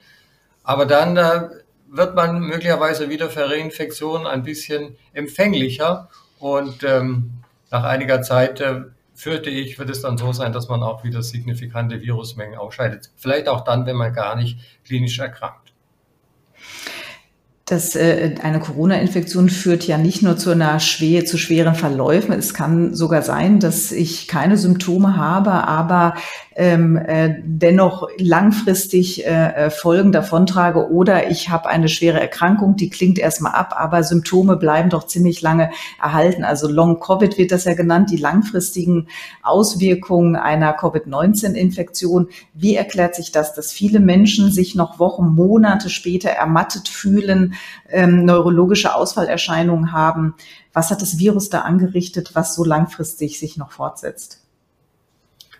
Aber 0.63 0.85
dann 0.85 1.17
äh, 1.17 1.49
wird 1.89 2.15
man 2.15 2.39
möglicherweise 2.39 3.09
wieder 3.09 3.29
für 3.29 3.49
Reinfektionen 3.49 4.25
ein 4.25 4.43
bisschen 4.43 4.95
empfänglicher 5.13 6.09
und 6.39 6.83
ähm, 6.83 7.31
nach 7.69 7.83
einiger 7.83 8.21
Zeit 8.21 8.61
äh, 8.61 8.81
fürchte 9.13 9.49
ich, 9.49 9.77
wird 9.77 9.89
es 9.89 10.01
dann 10.01 10.17
so 10.17 10.33
sein, 10.33 10.53
dass 10.53 10.69
man 10.69 10.81
auch 10.81 11.03
wieder 11.03 11.21
signifikante 11.21 12.01
Virusmengen 12.01 12.57
ausscheidet. 12.57 13.11
Vielleicht 13.15 13.47
auch 13.47 13.61
dann, 13.61 13.85
wenn 13.85 13.95
man 13.95 14.13
gar 14.13 14.35
nicht 14.35 14.57
klinisch 14.85 15.19
erkrankt 15.19 15.62
dass 17.65 17.95
äh, 17.95 18.35
eine 18.43 18.59
Corona-Infektion 18.59 19.49
führt 19.49 19.87
ja 19.87 19.97
nicht 19.97 20.21
nur 20.21 20.35
zu 20.35 20.51
einer 20.51 20.81
schwer, 20.81 21.25
zu 21.25 21.37
schweren 21.37 21.75
Verläufen. 21.75 22.33
Es 22.33 22.53
kann 22.53 22.93
sogar 22.93 23.21
sein, 23.21 23.61
dass 23.61 23.93
ich 23.93 24.27
keine 24.27 24.57
Symptome 24.57 25.15
habe, 25.15 25.51
aber 25.51 26.15
ähm, 26.55 26.97
äh, 26.97 27.35
dennoch 27.43 28.09
langfristig 28.17 29.25
äh, 29.25 29.29
äh, 29.29 29.69
Folgen 29.69 30.11
davontrage 30.11 30.91
oder 30.91 31.31
ich 31.31 31.49
habe 31.49 31.69
eine 31.69 31.87
schwere 31.87 32.19
Erkrankung, 32.19 32.75
die 32.75 32.89
klingt 32.89 33.17
erstmal 33.17 33.53
ab, 33.53 33.73
aber 33.77 34.03
Symptome 34.03 34.57
bleiben 34.57 34.89
doch 34.89 35.07
ziemlich 35.07 35.41
lange 35.41 35.71
erhalten. 36.01 36.43
Also 36.43 36.69
Long 36.69 36.99
Covid 36.99 37.37
wird 37.37 37.51
das 37.53 37.63
ja 37.63 37.75
genannt, 37.75 38.11
die 38.11 38.17
langfristigen 38.17 39.07
Auswirkungen 39.41 40.35
einer 40.35 40.73
Covid-19-Infektion. 40.73 42.27
Wie 42.53 42.75
erklärt 42.75 43.15
sich 43.15 43.31
das, 43.31 43.53
dass 43.53 43.71
viele 43.71 44.01
Menschen 44.01 44.51
sich 44.51 44.75
noch 44.75 44.99
Wochen, 44.99 45.27
Monate 45.27 45.89
später 45.89 46.29
ermattet 46.29 46.89
fühlen, 46.89 47.52
ähm, 47.89 48.25
neurologische 48.25 48.95
Ausfallerscheinungen 48.95 49.91
haben? 49.91 50.35
Was 50.73 50.91
hat 50.91 51.01
das 51.01 51.17
Virus 51.17 51.49
da 51.49 51.61
angerichtet, 51.61 52.31
was 52.33 52.55
so 52.55 52.63
langfristig 52.63 53.39
sich 53.39 53.57
noch 53.57 53.71
fortsetzt? 53.71 54.41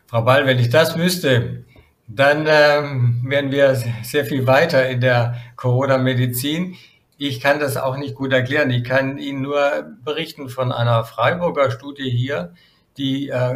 Frau 0.07 0.21
Ball, 0.21 0.45
wenn 0.45 0.59
ich 0.59 0.69
das 0.69 0.97
wüsste, 0.97 1.65
dann 2.07 2.45
ähm, 2.47 3.23
wären 3.25 3.51
wir 3.51 3.75
sehr 4.03 4.25
viel 4.25 4.45
weiter 4.45 4.87
in 4.87 5.01
der 5.01 5.35
Corona-Medizin. 5.55 6.75
Ich 7.17 7.39
kann 7.39 7.59
das 7.59 7.77
auch 7.77 7.97
nicht 7.97 8.15
gut 8.15 8.33
erklären. 8.33 8.69
Ich 8.71 8.83
kann 8.83 9.17
Ihnen 9.17 9.41
nur 9.41 9.85
berichten 10.03 10.49
von 10.49 10.71
einer 10.71 11.03
Freiburger 11.03 11.71
Studie 11.71 12.09
hier, 12.09 12.53
die 12.97 13.29
äh, 13.29 13.55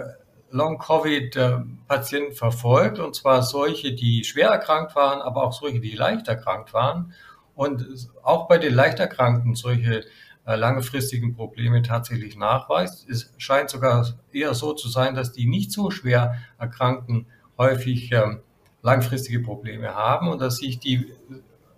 Long-Covid-Patienten 0.50 2.34
verfolgt, 2.34 3.00
und 3.00 3.16
zwar 3.16 3.44
solche, 3.44 3.94
die 3.94 4.24
schwer 4.24 4.50
erkrankt 4.50 4.96
waren, 4.96 5.22
aber 5.22 5.44
auch 5.44 5.54
solche, 5.54 5.80
die 5.80 5.96
leicht 5.96 6.28
erkrankt 6.28 6.74
waren. 6.74 7.14
Und 7.58 8.10
auch 8.22 8.48
bei 8.48 8.60
den 8.60 8.76
leicht 8.76 9.00
Erkrankten 9.00 9.56
solche 9.56 10.06
äh, 10.46 10.56
langfristigen 10.56 11.36
Probleme 11.36 11.82
tatsächlich 11.82 12.38
nachweist. 12.38 13.10
Es 13.10 13.34
scheint 13.38 13.72
sogar 13.72 14.08
eher 14.32 14.54
so 14.54 14.74
zu 14.74 14.88
sein, 14.90 15.16
dass 15.16 15.34
die 15.34 15.48
nicht 15.48 15.72
so 15.72 15.90
schwer 15.90 16.38
Erkrankten 16.60 17.26
häufig 17.58 18.12
ähm, 18.12 18.42
langfristige 18.84 19.40
Probleme 19.40 19.96
haben 19.96 20.28
und 20.30 20.40
dass 20.40 20.58
sich 20.58 20.80
die 20.80 21.12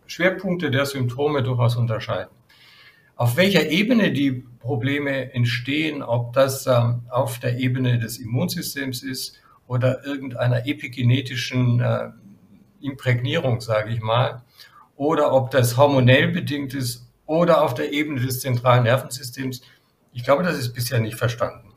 Schwerpunkte 0.06 0.70
der 0.70 0.86
Symptome 0.86 1.44
durchaus 1.44 1.78
unterscheiden. 1.78 2.32
Auf 3.15 3.38
welcher 3.38 3.70
Ebene 3.70 4.12
die 4.12 4.32
Probleme 4.60 5.34
entstehen, 5.34 6.04
ob 6.04 6.34
das 6.34 6.68
ähm, 6.68 7.04
auf 7.10 7.39
der 7.39 7.58
Ebene 7.58 8.00
des 8.00 8.18
Immunsystems 8.18 9.02
ist 9.02 9.39
oder 9.65 10.06
irgendeiner 10.06 10.68
epigenetischen 10.68 11.80
äh, 11.80 12.10
Imprägnierung, 12.82 13.62
sage 13.62 13.94
ich 13.94 14.02
mal, 14.02 14.44
oder 15.00 15.32
ob 15.32 15.50
das 15.50 15.78
hormonell 15.78 16.28
bedingt 16.28 16.74
ist 16.74 17.08
oder 17.26 17.64
auf 17.64 17.74
der 17.74 17.94
Ebene 17.94 18.20
des 18.20 18.42
zentralen 18.42 18.84
Nervensystems. 18.84 19.62
Ich 20.12 20.26
glaube, 20.26 20.44
das 20.44 20.58
ist 20.58 20.74
bisher 20.74 21.00
nicht 21.00 21.16
verstanden. 21.16 21.69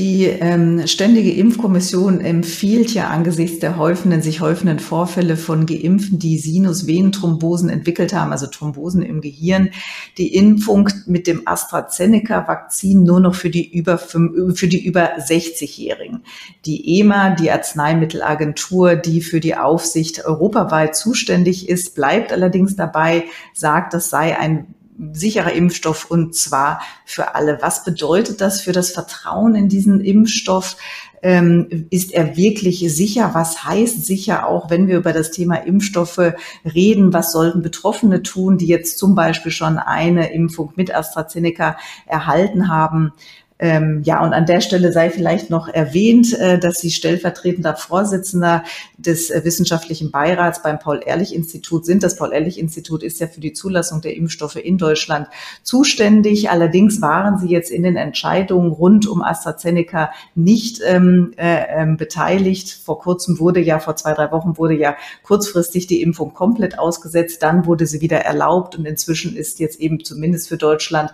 Die 0.00 0.24
ähm, 0.24 0.86
Ständige 0.86 1.30
Impfkommission 1.30 2.22
empfiehlt 2.22 2.94
ja 2.94 3.08
angesichts 3.08 3.58
der 3.58 3.76
häufenden, 3.76 4.22
sich 4.22 4.40
häufenden 4.40 4.78
Vorfälle 4.78 5.36
von 5.36 5.66
Geimpften, 5.66 6.18
die 6.18 6.38
Sinusvenenthrombosen 6.38 7.68
entwickelt 7.68 8.14
haben, 8.14 8.32
also 8.32 8.46
Thrombosen 8.46 9.02
im 9.02 9.20
Gehirn, 9.20 9.72
die 10.16 10.34
Impfung 10.34 10.88
mit 11.04 11.26
dem 11.26 11.46
AstraZeneca-Vakzin 11.46 13.02
nur 13.02 13.20
noch 13.20 13.34
für 13.34 13.50
die 13.50 13.70
über, 13.70 13.98
für 13.98 14.68
die 14.68 14.82
über 14.82 15.18
60-Jährigen. 15.18 16.24
Die 16.64 16.98
EMA, 16.98 17.34
die 17.34 17.50
Arzneimittelagentur, 17.50 18.96
die 18.96 19.20
für 19.20 19.40
die 19.40 19.56
Aufsicht 19.56 20.24
europaweit 20.24 20.96
zuständig 20.96 21.68
ist, 21.68 21.94
bleibt 21.94 22.32
allerdings 22.32 22.74
dabei, 22.74 23.24
sagt, 23.52 23.92
das 23.92 24.08
sei 24.08 24.38
ein 24.38 24.74
sicherer 25.12 25.52
Impfstoff 25.52 26.10
und 26.10 26.34
zwar 26.34 26.80
für 27.04 27.34
alle. 27.34 27.58
Was 27.60 27.84
bedeutet 27.84 28.40
das 28.40 28.60
für 28.60 28.72
das 28.72 28.90
Vertrauen 28.90 29.54
in 29.54 29.68
diesen 29.68 30.00
Impfstoff? 30.00 30.76
Ähm, 31.22 31.86
ist 31.90 32.12
er 32.12 32.36
wirklich 32.36 32.80
sicher? 32.94 33.30
Was 33.34 33.64
heißt 33.64 34.06
sicher 34.06 34.46
auch, 34.46 34.70
wenn 34.70 34.88
wir 34.88 34.96
über 34.96 35.12
das 35.12 35.30
Thema 35.30 35.56
Impfstoffe 35.56 36.34
reden? 36.64 37.12
Was 37.12 37.32
sollten 37.32 37.60
Betroffene 37.60 38.22
tun, 38.22 38.56
die 38.56 38.66
jetzt 38.66 38.98
zum 38.98 39.14
Beispiel 39.14 39.52
schon 39.52 39.78
eine 39.78 40.32
Impfung 40.32 40.72
mit 40.76 40.94
AstraZeneca 40.94 41.76
erhalten 42.06 42.68
haben? 42.68 43.12
Ähm, 43.62 44.00
ja, 44.04 44.24
und 44.24 44.32
an 44.32 44.46
der 44.46 44.62
Stelle 44.62 44.90
sei 44.90 45.10
vielleicht 45.10 45.50
noch 45.50 45.68
erwähnt, 45.68 46.32
äh, 46.32 46.58
dass 46.58 46.80
Sie 46.80 46.90
stellvertretender 46.90 47.76
Vorsitzender 47.76 48.64
des 48.96 49.28
äh, 49.28 49.44
wissenschaftlichen 49.44 50.10
Beirats 50.10 50.62
beim 50.62 50.78
Paul-Ehrlich-Institut 50.78 51.84
sind. 51.84 52.02
Das 52.02 52.16
Paul-Ehrlich-Institut 52.16 53.02
ist 53.02 53.20
ja 53.20 53.26
für 53.26 53.40
die 53.40 53.52
Zulassung 53.52 54.00
der 54.00 54.16
Impfstoffe 54.16 54.56
in 54.56 54.78
Deutschland 54.78 55.28
zuständig. 55.62 56.48
Allerdings 56.48 57.02
waren 57.02 57.38
Sie 57.38 57.48
jetzt 57.48 57.70
in 57.70 57.82
den 57.82 57.96
Entscheidungen 57.96 58.72
rund 58.72 59.06
um 59.06 59.22
AstraZeneca 59.22 60.10
nicht 60.34 60.80
ähm, 60.82 61.34
äh, 61.36 61.64
ähm, 61.68 61.98
beteiligt. 61.98 62.70
Vor 62.82 62.98
kurzem 62.98 63.40
wurde 63.40 63.60
ja, 63.60 63.78
vor 63.78 63.94
zwei, 63.94 64.14
drei 64.14 64.32
Wochen 64.32 64.56
wurde 64.56 64.74
ja 64.74 64.96
kurzfristig 65.22 65.86
die 65.86 66.00
Impfung 66.00 66.32
komplett 66.32 66.78
ausgesetzt. 66.78 67.42
Dann 67.42 67.66
wurde 67.66 67.84
sie 67.84 68.00
wieder 68.00 68.20
erlaubt 68.20 68.78
und 68.78 68.86
inzwischen 68.86 69.36
ist 69.36 69.60
jetzt 69.60 69.78
eben 69.80 70.02
zumindest 70.02 70.48
für 70.48 70.56
Deutschland 70.56 71.12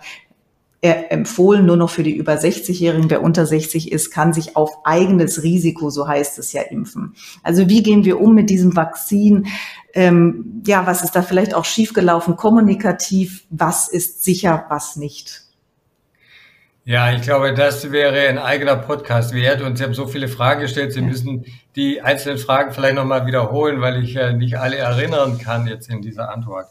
empfohlen 0.81 1.65
nur 1.65 1.75
noch 1.75 1.89
für 1.89 2.03
die 2.03 2.15
über 2.15 2.33
60-Jährigen. 2.33 3.09
Wer 3.09 3.23
unter 3.23 3.45
60 3.45 3.91
ist, 3.91 4.11
kann 4.11 4.33
sich 4.33 4.55
auf 4.55 4.85
eigenes 4.85 5.41
Risiko, 5.41 5.89
so 5.89 6.07
heißt 6.07 6.37
es 6.37 6.53
ja, 6.53 6.61
impfen. 6.61 7.15
Also 7.41 7.67
wie 7.67 7.81
gehen 7.81 8.05
wir 8.05 8.21
um 8.21 8.35
mit 8.35 8.49
diesem 8.49 8.75
Vakzin? 8.75 9.47
Ähm, 9.93 10.61
ja, 10.67 10.85
was 10.85 11.03
ist 11.03 11.15
da 11.15 11.23
vielleicht 11.23 11.55
auch 11.55 11.65
schiefgelaufen 11.65 12.35
kommunikativ? 12.35 13.45
Was 13.49 13.87
ist 13.87 14.23
sicher, 14.23 14.65
was 14.69 14.95
nicht? 14.97 15.41
Ja, 16.85 17.11
ich 17.11 17.21
glaube, 17.21 17.53
das 17.53 17.91
wäre 17.91 18.29
ein 18.29 18.37
eigener 18.37 18.77
Podcast 18.77 19.33
wert. 19.33 19.61
Und 19.61 19.77
Sie 19.77 19.83
haben 19.83 19.93
so 19.93 20.07
viele 20.07 20.29
Fragen 20.29 20.61
gestellt. 20.61 20.93
Sie 20.93 21.01
müssen 21.01 21.45
die 21.75 22.01
einzelnen 22.01 22.37
Fragen 22.37 22.71
vielleicht 22.71 22.95
nochmal 22.95 23.25
wiederholen, 23.25 23.81
weil 23.81 24.01
ich 24.01 24.15
äh, 24.15 24.31
nicht 24.31 24.57
alle 24.57 24.77
erinnern 24.77 25.37
kann 25.37 25.67
jetzt 25.67 25.89
in 25.89 26.01
dieser 26.01 26.31
Antwort. 26.31 26.67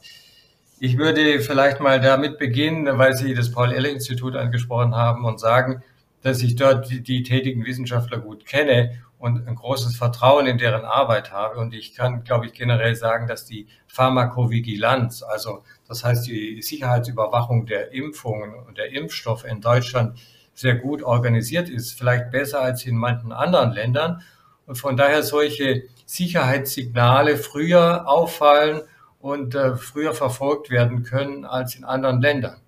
Ich 0.78 0.98
würde 0.98 1.40
vielleicht 1.40 1.80
mal 1.80 2.00
damit 2.02 2.38
beginnen, 2.38 2.98
weil 2.98 3.16
Sie 3.16 3.32
das 3.32 3.50
Paul-Ehrlich-Institut 3.50 4.36
angesprochen 4.36 4.94
haben 4.94 5.24
und 5.24 5.40
sagen, 5.40 5.82
dass 6.20 6.42
ich 6.42 6.54
dort 6.54 6.90
die, 6.90 7.02
die, 7.02 7.22
tätigen 7.22 7.64
Wissenschaftler 7.64 8.18
gut 8.18 8.44
kenne 8.44 9.02
und 9.18 9.48
ein 9.48 9.54
großes 9.54 9.96
Vertrauen 9.96 10.46
in 10.46 10.58
deren 10.58 10.84
Arbeit 10.84 11.32
habe. 11.32 11.60
Und 11.60 11.72
ich 11.72 11.94
kann, 11.94 12.24
glaube 12.24 12.44
ich, 12.44 12.52
generell 12.52 12.94
sagen, 12.94 13.26
dass 13.26 13.46
die 13.46 13.68
Pharmakovigilanz, 13.86 15.22
also 15.22 15.62
das 15.88 16.04
heißt 16.04 16.26
die 16.26 16.60
Sicherheitsüberwachung 16.60 17.64
der 17.64 17.92
Impfungen 17.92 18.54
und 18.54 18.76
der 18.76 18.92
Impfstoffe 18.92 19.46
in 19.46 19.62
Deutschland 19.62 20.18
sehr 20.52 20.74
gut 20.74 21.02
organisiert 21.02 21.70
ist, 21.70 21.96
vielleicht 21.96 22.30
besser 22.30 22.60
als 22.60 22.84
in 22.84 22.96
manchen 22.96 23.32
anderen 23.32 23.72
Ländern. 23.72 24.20
Und 24.66 24.76
von 24.76 24.98
daher 24.98 25.22
solche 25.22 25.84
Sicherheitssignale 26.04 27.38
früher 27.38 28.06
auffallen 28.06 28.82
und 29.26 29.56
äh, 29.56 29.74
früher 29.74 30.14
verfolgt 30.14 30.70
werden 30.70 31.02
können 31.02 31.44
als 31.44 31.74
in 31.74 31.82
anderen 31.82 32.22
Ländern. 32.22 32.60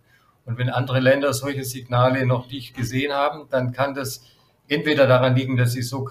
Und 0.44 0.58
wenn 0.58 0.70
andere 0.70 0.98
Länder 0.98 1.32
solche 1.32 1.62
Signale 1.62 2.26
noch 2.26 2.50
nicht 2.50 2.74
gesehen 2.74 3.12
haben, 3.12 3.48
dann 3.48 3.70
kann 3.70 3.94
das 3.94 4.24
entweder 4.66 5.06
daran 5.06 5.36
liegen, 5.36 5.56
dass 5.56 5.72
sie 5.72 5.82
so 5.82 6.08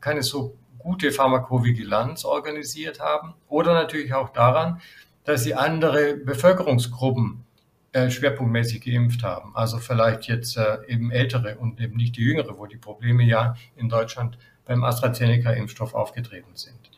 keine 0.00 0.22
so 0.22 0.54
gute 0.78 1.10
Pharmakovigilanz 1.10 2.24
organisiert 2.24 3.00
haben 3.00 3.34
oder 3.48 3.74
natürlich 3.74 4.14
auch 4.14 4.28
daran, 4.28 4.80
dass 5.24 5.42
sie 5.42 5.54
andere 5.54 6.14
Bevölkerungsgruppen 6.14 7.44
äh, 7.90 8.08
schwerpunktmäßig 8.08 8.84
geimpft 8.84 9.24
haben. 9.24 9.50
Also 9.56 9.78
vielleicht 9.78 10.28
jetzt 10.28 10.56
äh, 10.56 10.78
eben 10.86 11.10
ältere 11.10 11.56
und 11.56 11.80
eben 11.80 11.96
nicht 11.96 12.16
die 12.16 12.22
jüngere, 12.22 12.56
wo 12.56 12.66
die 12.66 12.76
Probleme 12.76 13.24
ja 13.24 13.56
in 13.74 13.88
Deutschland 13.88 14.38
beim 14.64 14.84
AstraZeneca-Impfstoff 14.84 15.94
aufgetreten 15.94 16.54
sind. 16.54 16.92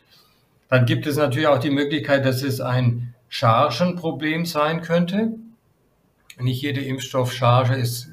Dann 0.69 0.85
gibt 0.85 1.05
es 1.07 1.17
natürlich 1.17 1.47
auch 1.47 1.59
die 1.59 1.69
Möglichkeit, 1.69 2.25
dass 2.25 2.41
es 2.41 2.59
ein 2.61 3.13
Chargenproblem 3.29 4.45
sein 4.45 4.81
könnte. 4.81 5.33
Nicht 6.39 6.61
jede 6.61 6.81
Impfstoffcharge 6.81 7.75
ist 7.75 8.09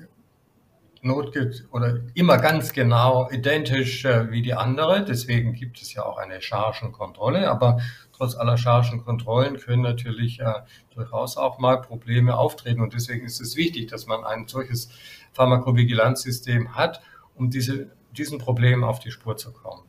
notge 1.03 1.53
oder 1.73 2.01
immer 2.15 2.39
ganz 2.39 2.73
genau 2.73 3.29
identisch 3.31 4.05
äh, 4.05 4.31
wie 4.31 4.43
die 4.43 4.55
andere. 4.55 5.05
Deswegen 5.05 5.53
gibt 5.53 5.83
es 5.83 5.93
ja 5.93 6.05
auch 6.05 6.17
eine 6.17 6.41
Chargenkontrolle. 6.41 7.51
Aber 7.51 7.81
trotz 8.13 8.37
aller 8.37 8.57
Chargenkontrollen 8.57 9.59
können 9.59 9.83
natürlich 9.83 10.41
äh, 10.41 10.53
durchaus 10.95 11.37
auch 11.37 11.59
mal 11.59 11.81
Probleme 11.81 12.37
auftreten. 12.37 12.81
Und 12.81 12.95
deswegen 12.95 13.27
ist 13.27 13.41
es 13.41 13.57
wichtig, 13.57 13.89
dass 13.89 14.07
man 14.07 14.25
ein 14.25 14.47
solches 14.47 14.91
Pharmakovigilanzsystem 15.33 16.77
hat, 16.77 17.01
um 17.35 17.51
diese, 17.51 17.91
diesen 18.17 18.39
Problemen 18.39 18.85
auf 18.85 19.01
die 19.01 19.11
Spur 19.11 19.37
zu 19.37 19.53
kommen. 19.53 19.83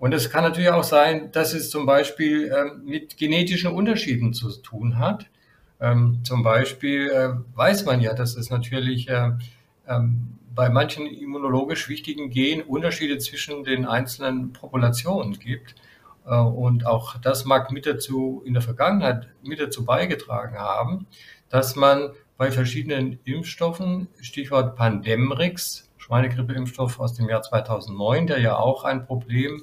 Und 0.00 0.14
es 0.14 0.30
kann 0.30 0.44
natürlich 0.44 0.70
auch 0.70 0.82
sein, 0.82 1.30
dass 1.30 1.52
es 1.52 1.68
zum 1.68 1.84
Beispiel 1.84 2.50
ähm, 2.56 2.82
mit 2.86 3.18
genetischen 3.18 3.70
Unterschieden 3.70 4.32
zu 4.32 4.50
tun 4.62 4.98
hat. 4.98 5.26
Ähm, 5.78 6.20
zum 6.24 6.42
Beispiel 6.42 7.10
äh, 7.10 7.28
weiß 7.54 7.84
man 7.84 8.00
ja, 8.00 8.14
dass 8.14 8.34
es 8.34 8.48
natürlich 8.48 9.10
äh, 9.10 9.32
ähm, 9.86 10.38
bei 10.54 10.70
manchen 10.70 11.06
immunologisch 11.06 11.90
wichtigen 11.90 12.30
Genen 12.30 12.62
Unterschiede 12.62 13.18
zwischen 13.18 13.62
den 13.62 13.84
einzelnen 13.84 14.54
Populationen 14.54 15.38
gibt. 15.38 15.74
Äh, 16.24 16.34
und 16.34 16.86
auch 16.86 17.18
das 17.18 17.44
mag 17.44 17.70
mit 17.70 17.84
dazu 17.84 18.42
in 18.46 18.54
der 18.54 18.62
Vergangenheit 18.62 19.28
mit 19.42 19.60
dazu 19.60 19.84
beigetragen 19.84 20.56
haben, 20.56 21.06
dass 21.50 21.76
man 21.76 22.08
bei 22.38 22.50
verschiedenen 22.50 23.18
Impfstoffen, 23.24 24.08
Stichwort 24.22 24.76
Pandemrix, 24.76 25.90
Schweinegrippeimpfstoff 25.98 26.98
aus 27.00 27.12
dem 27.12 27.28
Jahr 27.28 27.42
2009, 27.42 28.28
der 28.28 28.40
ja 28.40 28.56
auch 28.56 28.84
ein 28.84 29.04
Problem 29.04 29.62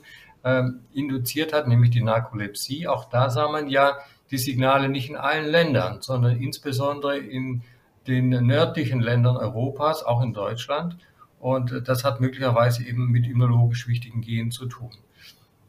induziert 0.94 1.54
hat, 1.54 1.68
nämlich 1.68 1.92
die 1.92 2.04
Narkolepsie. 2.04 2.88
Auch 2.88 3.10
da 3.10 3.30
sah 3.30 3.50
man 3.50 3.70
ja 3.70 3.98
die 4.32 4.38
Signale 4.38 4.90
nicht 4.90 5.10
in 5.10 5.16
allen 5.16 5.50
Ländern, 5.50 6.02
sondern 6.02 6.38
insbesondere 6.38 7.18
in 7.18 7.64
den 8.08 8.30
nördlichen 8.30 9.00
Ländern 9.02 9.38
Europas, 9.38 10.04
auch 10.04 10.22
in 10.22 10.34
Deutschland. 10.34 10.98
Und 11.40 11.88
das 11.88 12.04
hat 12.04 12.20
möglicherweise 12.20 12.84
eben 12.86 13.12
mit 13.12 13.28
immunologisch 13.28 13.88
wichtigen 13.88 14.22
Genen 14.22 14.52
zu 14.52 14.66
tun. 14.66 14.92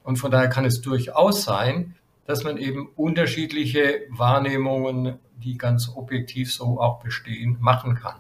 Und 0.03 0.17
von 0.17 0.31
daher 0.31 0.49
kann 0.49 0.65
es 0.65 0.81
durchaus 0.81 1.45
sein, 1.45 1.95
dass 2.27 2.45
man 2.45 2.57
eben 2.57 2.89
unterschiedliche 2.97 4.03
Wahrnehmungen, 4.11 5.19
die 5.37 5.57
ganz 5.57 5.91
objektiv 5.95 6.53
so 6.53 6.81
auch 6.81 7.01
bestehen, 7.01 7.57
machen 7.61 7.95
kann. 7.95 8.17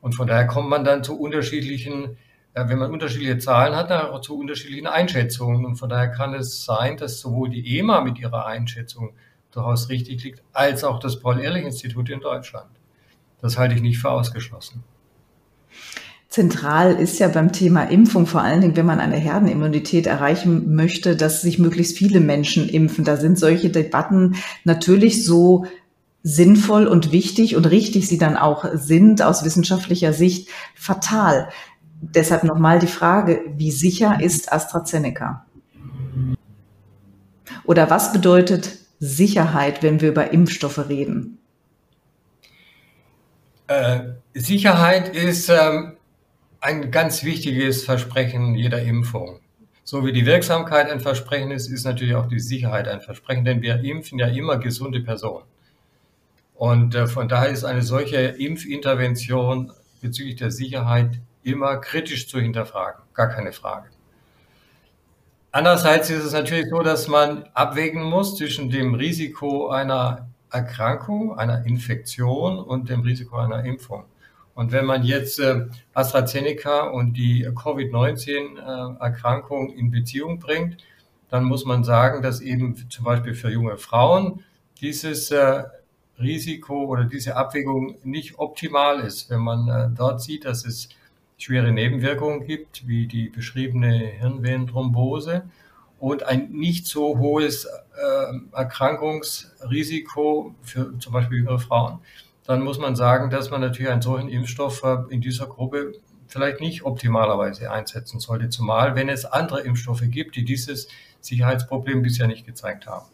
Und 0.00 0.14
von 0.14 0.26
daher 0.26 0.46
kommt 0.46 0.68
man 0.68 0.84
dann 0.84 1.04
zu 1.04 1.18
unterschiedlichen, 1.18 2.16
äh, 2.54 2.68
wenn 2.68 2.78
man 2.78 2.92
unterschiedliche 2.92 3.38
Zahlen 3.38 3.74
hat, 3.74 3.90
dann 3.90 4.06
auch 4.06 4.20
zu 4.20 4.38
unterschiedlichen 4.38 4.86
Einschätzungen. 4.86 5.64
Und 5.64 5.76
von 5.76 5.88
daher 5.88 6.08
kann 6.08 6.34
es 6.34 6.64
sein, 6.64 6.96
dass 6.96 7.20
sowohl 7.20 7.50
die 7.50 7.78
EMA 7.78 8.00
mit 8.02 8.18
ihrer 8.18 8.46
Einschätzung 8.46 9.12
durchaus 9.52 9.88
richtig 9.88 10.22
liegt, 10.22 10.42
als 10.52 10.84
auch 10.84 10.98
das 10.98 11.20
Paul-Ehrlich-Institut 11.20 12.08
in 12.10 12.20
Deutschland. 12.20 12.70
Das 13.40 13.58
halte 13.58 13.74
ich 13.74 13.82
nicht 13.82 13.98
für 13.98 14.10
ausgeschlossen. 14.10 14.84
Zentral 16.28 16.94
ist 16.94 17.18
ja 17.18 17.26
beim 17.26 17.50
Thema 17.50 17.82
Impfung 17.84 18.24
vor 18.24 18.42
allen 18.42 18.60
Dingen, 18.60 18.76
wenn 18.76 18.86
man 18.86 19.00
eine 19.00 19.16
Herdenimmunität 19.16 20.06
erreichen 20.06 20.76
möchte, 20.76 21.16
dass 21.16 21.42
sich 21.42 21.58
möglichst 21.58 21.98
viele 21.98 22.20
Menschen 22.20 22.68
impfen. 22.68 23.04
Da 23.04 23.16
sind 23.16 23.36
solche 23.36 23.70
Debatten 23.70 24.36
natürlich 24.62 25.24
so 25.24 25.66
sinnvoll 26.22 26.86
und 26.86 27.10
wichtig 27.10 27.56
und 27.56 27.64
richtig 27.64 28.06
sie 28.06 28.18
dann 28.18 28.36
auch 28.36 28.64
sind 28.74 29.22
aus 29.22 29.44
wissenschaftlicher 29.44 30.12
Sicht 30.12 30.48
fatal. 30.74 31.48
Deshalb 32.02 32.44
nochmal 32.44 32.78
die 32.78 32.86
Frage, 32.86 33.42
wie 33.56 33.70
sicher 33.70 34.20
ist 34.20 34.52
AstraZeneca? 34.52 35.44
Oder 37.64 37.90
was 37.90 38.12
bedeutet 38.12 38.78
Sicherheit, 38.98 39.82
wenn 39.82 40.00
wir 40.00 40.08
über 40.08 40.32
Impfstoffe 40.32 40.88
reden? 40.88 41.38
Äh, 43.66 44.00
Sicherheit 44.34 45.14
ist 45.14 45.48
ähm, 45.50 45.96
ein 46.60 46.90
ganz 46.90 47.22
wichtiges 47.22 47.84
Versprechen 47.84 48.54
jeder 48.54 48.82
Impfung. 48.82 49.40
So 49.84 50.04
wie 50.04 50.12
die 50.12 50.26
Wirksamkeit 50.26 50.90
ein 50.90 51.00
Versprechen 51.00 51.50
ist, 51.50 51.68
ist 51.68 51.84
natürlich 51.84 52.14
auch 52.14 52.26
die 52.26 52.40
Sicherheit 52.40 52.88
ein 52.88 53.00
Versprechen, 53.00 53.44
denn 53.44 53.62
wir 53.62 53.80
impfen 53.84 54.18
ja 54.18 54.28
immer 54.28 54.58
gesunde 54.58 55.00
Personen. 55.00 55.44
Und 56.54 56.94
äh, 56.94 57.06
von 57.06 57.28
daher 57.28 57.50
ist 57.50 57.64
eine 57.64 57.82
solche 57.82 58.18
Impfintervention 58.18 59.72
bezüglich 60.00 60.36
der 60.36 60.50
Sicherheit 60.50 61.20
immer 61.42 61.78
kritisch 61.78 62.28
zu 62.28 62.40
hinterfragen, 62.40 63.02
gar 63.14 63.28
keine 63.28 63.52
Frage. 63.52 63.88
Andererseits 65.52 66.10
ist 66.10 66.24
es 66.24 66.32
natürlich 66.32 66.68
so, 66.68 66.80
dass 66.80 67.08
man 67.08 67.44
abwägen 67.54 68.04
muss 68.04 68.36
zwischen 68.36 68.70
dem 68.70 68.94
Risiko 68.94 69.68
einer 69.68 70.28
Erkrankung, 70.50 71.36
einer 71.36 71.66
Infektion 71.66 72.58
und 72.58 72.88
dem 72.88 73.00
Risiko 73.00 73.36
einer 73.36 73.64
Impfung. 73.64 74.04
Und 74.54 74.70
wenn 74.72 74.84
man 74.84 75.04
jetzt 75.04 75.38
äh, 75.40 75.66
AstraZeneca 75.94 76.88
und 76.88 77.14
die 77.14 77.48
Covid-19-Erkrankung 77.54 79.70
in 79.70 79.90
Beziehung 79.90 80.38
bringt, 80.38 80.76
dann 81.30 81.44
muss 81.44 81.64
man 81.64 81.82
sagen, 81.82 82.22
dass 82.22 82.40
eben 82.40 82.88
zum 82.90 83.04
Beispiel 83.04 83.34
für 83.34 83.50
junge 83.50 83.78
Frauen 83.78 84.44
dieses 84.80 85.30
äh, 85.30 85.64
Risiko 86.18 86.84
oder 86.84 87.04
diese 87.04 87.36
Abwägung 87.36 87.96
nicht 88.04 88.38
optimal 88.38 89.00
ist. 89.00 89.30
Wenn 89.30 89.40
man 89.40 89.68
äh, 89.68 89.88
dort 89.96 90.20
sieht, 90.20 90.44
dass 90.44 90.66
es 90.66 90.90
schwere 91.42 91.72
Nebenwirkungen 91.72 92.46
gibt, 92.46 92.86
wie 92.86 93.06
die 93.06 93.28
beschriebene 93.28 93.96
Hirnvenenthrombose 93.96 95.42
und 95.98 96.22
ein 96.22 96.50
nicht 96.50 96.86
so 96.86 97.18
hohes 97.18 97.66
Erkrankungsrisiko 98.52 100.54
für 100.62 100.98
zum 100.98 101.12
Beispiel 101.12 101.38
jüngere 101.38 101.58
Frauen 101.58 102.00
dann 102.50 102.62
muss 102.62 102.80
man 102.80 102.96
sagen, 102.96 103.30
dass 103.30 103.50
man 103.50 103.60
natürlich 103.60 103.92
einen 103.92 104.02
solchen 104.02 104.28
Impfstoff 104.28 104.82
äh, 104.82 104.96
in 105.10 105.20
dieser 105.20 105.46
Gruppe 105.46 105.92
vielleicht 106.26 106.60
nicht 106.60 106.82
optimalerweise 106.82 107.70
einsetzen 107.70 108.18
sollte, 108.18 108.48
zumal 108.48 108.96
wenn 108.96 109.08
es 109.08 109.24
andere 109.24 109.60
Impfstoffe 109.60 110.02
gibt, 110.06 110.34
die 110.34 110.44
dieses 110.44 110.88
Sicherheitsproblem 111.20 112.02
bisher 112.02 112.26
nicht 112.26 112.44
gezeigt 112.44 112.88
haben. 112.88 113.06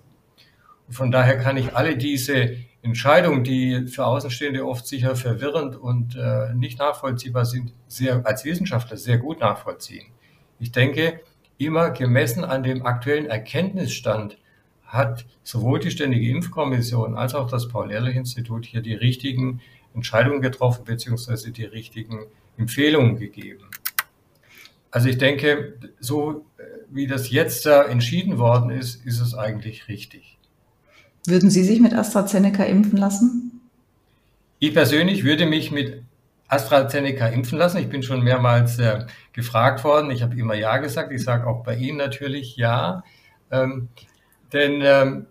Und 0.87 0.95
von 0.95 1.11
daher 1.11 1.39
kann 1.39 1.59
ich 1.59 1.77
alle 1.77 1.99
diese 1.99 2.57
Entscheidungen, 2.87 3.45
die 3.45 3.87
für 3.87 4.07
Außenstehende 4.07 4.67
oft 4.67 4.87
sicher 4.87 5.17
verwirrend 5.17 5.77
und 5.77 6.17
äh, 6.17 6.55
nicht 6.55 6.79
nachvollziehbar 6.79 7.45
sind, 7.45 7.73
sehr, 7.89 8.25
als 8.25 8.45
Wissenschaftler 8.45 8.97
sehr 8.97 9.19
gut 9.19 9.41
nachvollziehen. 9.41 10.07
Ich 10.59 10.73
denke, 10.73 11.21
immer 11.59 11.91
gemessen 11.91 12.45
an 12.45 12.63
dem 12.63 12.87
aktuellen 12.87 13.27
Erkenntnisstand 13.27 14.39
hat 14.85 15.27
sowohl 15.43 15.81
die 15.81 15.91
Ständige 15.91 16.31
Impfkommission 16.31 17.17
als 17.17 17.35
auch 17.35 17.51
das 17.51 17.69
Paul-Ehrlich-Institut 17.69 18.65
hier 18.65 18.83
die 18.83 18.95
richtigen 18.95 19.61
Entscheidungen 19.95 20.41
getroffen 20.41 20.85
beziehungsweise 20.85 21.51
die 21.51 21.65
richtigen 21.65 22.27
Empfehlungen 22.57 23.17
gegeben. 23.19 23.65
Also 24.91 25.09
ich 25.09 25.19
denke, 25.19 25.79
so 25.99 26.47
äh, 26.59 26.63
wie 26.89 27.07
das 27.07 27.31
jetzt 27.31 27.67
da 27.67 27.83
entschieden 27.83 28.39
worden 28.39 28.71
ist, 28.71 29.05
ist 29.05 29.21
es 29.21 29.35
eigentlich 29.35 29.89
richtig. 29.89 30.36
Würden 31.29 31.51
Sie 31.51 31.65
sich 31.65 31.81
mit 31.81 31.95
AstraZeneca 31.95 32.65
impfen 32.65 32.99
lassen? 32.99 33.61
Ich 34.59 34.73
persönlich 34.73 35.25
würde 35.25 35.47
mich 35.47 35.71
mit 35.71 36.03
AstraZeneca 36.49 37.27
impfen 37.27 37.59
lassen. 37.59 37.79
Ich 37.79 37.89
bin 37.89 38.03
schon 38.03 38.23
mehrmals 38.23 38.79
äh, 38.79 39.07
gefragt 39.33 39.85
worden. 39.85 40.11
Ich 40.11 40.23
habe 40.23 40.37
immer 40.37 40.55
Ja 40.55 40.79
gesagt. 40.79 41.13
Ich 41.13 41.25
sage 41.25 41.47
auch 41.47 41.63
bei 41.65 41.77
Ihnen 41.77 41.99
natürlich 41.99 42.57
Ja. 42.57 43.03
Ähm, 43.51 43.89
denn 44.53 44.81
ähm, 44.83 45.27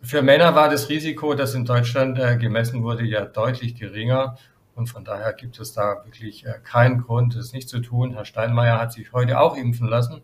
für 0.00 0.22
Männer 0.22 0.54
war 0.54 0.68
das 0.68 0.88
Risiko, 0.88 1.34
das 1.34 1.54
in 1.54 1.64
Deutschland 1.64 2.18
äh, 2.18 2.36
gemessen 2.36 2.82
wurde, 2.82 3.04
ja 3.04 3.24
deutlich 3.24 3.74
geringer. 3.74 4.36
Und 4.74 4.86
von 4.86 5.04
daher 5.04 5.32
gibt 5.32 5.60
es 5.60 5.72
da 5.72 6.04
wirklich 6.04 6.46
äh, 6.46 6.54
keinen 6.64 7.02
Grund, 7.02 7.36
es 7.36 7.52
nicht 7.52 7.68
zu 7.68 7.80
tun. 7.80 8.14
Herr 8.14 8.24
Steinmeier 8.24 8.78
hat 8.80 8.92
sich 8.92 9.12
heute 9.12 9.38
auch 9.40 9.56
impfen 9.56 9.88
lassen. 9.88 10.22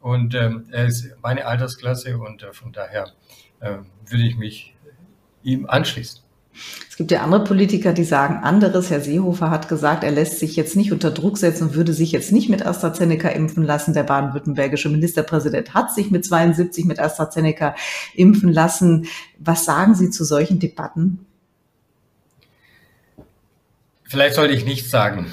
Und 0.00 0.34
ähm, 0.34 0.66
er 0.70 0.86
ist 0.86 1.16
meine 1.22 1.46
Altersklasse 1.46 2.18
und 2.18 2.42
äh, 2.42 2.52
von 2.52 2.72
daher 2.72 3.08
würde 3.60 4.24
ich 4.24 4.36
mich 4.36 4.74
ihm 5.42 5.66
anschließen. 5.66 6.20
Es 6.88 6.96
gibt 6.96 7.12
ja 7.12 7.22
andere 7.22 7.44
Politiker, 7.44 7.92
die 7.92 8.04
sagen 8.04 8.42
anderes. 8.42 8.90
Herr 8.90 9.00
Seehofer 9.00 9.50
hat 9.50 9.68
gesagt, 9.68 10.02
er 10.02 10.10
lässt 10.10 10.40
sich 10.40 10.56
jetzt 10.56 10.74
nicht 10.74 10.92
unter 10.92 11.12
Druck 11.12 11.38
setzen 11.38 11.68
und 11.68 11.74
würde 11.74 11.92
sich 11.92 12.10
jetzt 12.10 12.32
nicht 12.32 12.48
mit 12.48 12.66
AstraZeneca 12.66 13.28
impfen 13.28 13.62
lassen. 13.62 13.94
Der 13.94 14.02
baden-württembergische 14.02 14.88
Ministerpräsident 14.88 15.74
hat 15.74 15.94
sich 15.94 16.10
mit 16.10 16.24
72 16.24 16.84
mit 16.84 16.98
AstraZeneca 16.98 17.76
impfen 18.14 18.52
lassen. 18.52 19.06
Was 19.38 19.64
sagen 19.64 19.94
Sie 19.94 20.10
zu 20.10 20.24
solchen 20.24 20.58
Debatten? 20.58 21.24
Vielleicht 24.02 24.34
sollte 24.34 24.54
ich 24.54 24.64
nichts 24.64 24.90
sagen. 24.90 25.32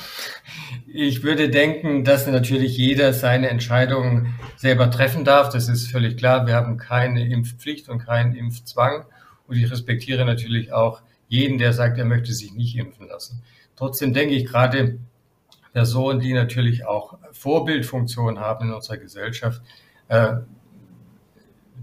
Ich 0.98 1.24
würde 1.24 1.50
denken, 1.50 2.06
dass 2.06 2.26
natürlich 2.26 2.78
jeder 2.78 3.12
seine 3.12 3.50
Entscheidung 3.50 4.28
selber 4.56 4.90
treffen 4.90 5.26
darf. 5.26 5.50
Das 5.50 5.68
ist 5.68 5.92
völlig 5.92 6.16
klar. 6.16 6.48
Wir 6.48 6.56
haben 6.56 6.78
keine 6.78 7.28
Impfpflicht 7.28 7.90
und 7.90 8.00
keinen 8.00 8.34
Impfzwang. 8.34 9.04
Und 9.46 9.58
ich 9.58 9.70
respektiere 9.70 10.24
natürlich 10.24 10.72
auch 10.72 11.02
jeden, 11.28 11.58
der 11.58 11.74
sagt, 11.74 11.98
er 11.98 12.06
möchte 12.06 12.32
sich 12.32 12.54
nicht 12.54 12.78
impfen 12.78 13.10
lassen. 13.10 13.44
Trotzdem 13.76 14.14
denke 14.14 14.36
ich 14.36 14.46
gerade 14.46 14.98
Personen, 15.74 16.22
die 16.22 16.32
natürlich 16.32 16.86
auch 16.86 17.18
Vorbildfunktion 17.34 18.40
haben 18.40 18.70
in 18.70 18.74
unserer 18.74 18.96
Gesellschaft, 18.96 19.62
äh, 20.08 20.36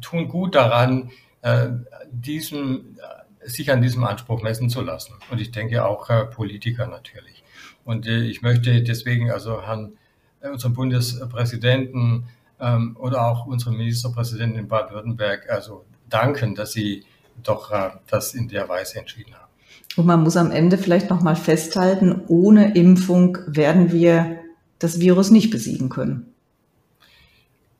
tun 0.00 0.26
gut 0.26 0.54
daran, 0.54 1.10
äh, 1.42 1.68
diesem, 2.10 2.96
sich 3.44 3.70
an 3.70 3.82
diesem 3.82 4.04
Anspruch 4.04 4.42
messen 4.42 4.70
zu 4.70 4.80
lassen. 4.80 5.12
Und 5.30 5.38
ich 5.38 5.50
denke 5.50 5.84
auch 5.84 6.08
äh, 6.08 6.24
Politiker 6.24 6.86
natürlich. 6.86 7.41
Und 7.84 8.06
äh, 8.06 8.22
ich 8.22 8.42
möchte 8.42 8.82
deswegen 8.82 9.30
also 9.30 9.62
Herrn, 9.62 9.92
äh, 10.40 10.48
unserem 10.48 10.74
Bundespräsidenten 10.74 12.24
ähm, 12.60 12.96
oder 12.98 13.26
auch 13.26 13.46
unserem 13.46 13.76
Ministerpräsidenten 13.76 14.58
in 14.58 14.68
Baden-Württemberg 14.68 15.50
also 15.50 15.84
danken, 16.08 16.54
dass 16.54 16.72
sie 16.72 17.04
doch 17.42 17.70
äh, 17.70 17.90
das 18.06 18.34
in 18.34 18.48
der 18.48 18.68
Weise 18.68 18.98
entschieden 18.98 19.34
haben. 19.34 19.50
Und 19.96 20.06
man 20.06 20.22
muss 20.22 20.36
am 20.36 20.50
Ende 20.50 20.78
vielleicht 20.78 21.10
nochmal 21.10 21.36
festhalten, 21.36 22.22
ohne 22.28 22.74
Impfung 22.74 23.38
werden 23.46 23.92
wir 23.92 24.38
das 24.78 25.00
Virus 25.00 25.30
nicht 25.30 25.50
besiegen 25.50 25.88
können. 25.88 26.32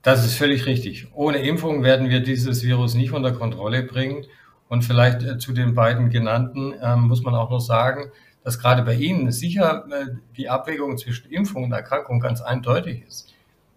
Das 0.02 0.24
ist 0.24 0.34
völlig 0.34 0.66
richtig. 0.66 1.08
Ohne 1.14 1.38
Impfung 1.38 1.84
werden 1.84 2.10
wir 2.10 2.20
dieses 2.20 2.64
Virus 2.64 2.94
nicht 2.94 3.12
unter 3.12 3.32
Kontrolle 3.32 3.84
bringen. 3.84 4.26
Und 4.68 4.82
vielleicht 4.82 5.22
äh, 5.22 5.38
zu 5.38 5.52
den 5.52 5.74
beiden 5.74 6.10
genannten 6.10 6.72
äh, 6.72 6.96
muss 6.96 7.22
man 7.22 7.34
auch 7.34 7.50
noch 7.50 7.60
sagen, 7.60 8.10
dass 8.44 8.59
gerade 8.59 8.83
bei 8.83 8.94
Ihnen 8.94 9.33
sicher 9.33 9.85
äh, 9.90 10.07
die 10.37 10.48
Abwägung 10.48 10.98
zwischen 10.98 11.31
Impfung 11.31 11.64
und 11.64 11.72
Erkrankung 11.72 12.20
ganz 12.20 12.40
eindeutig 12.40 13.02
ist. 13.07 13.35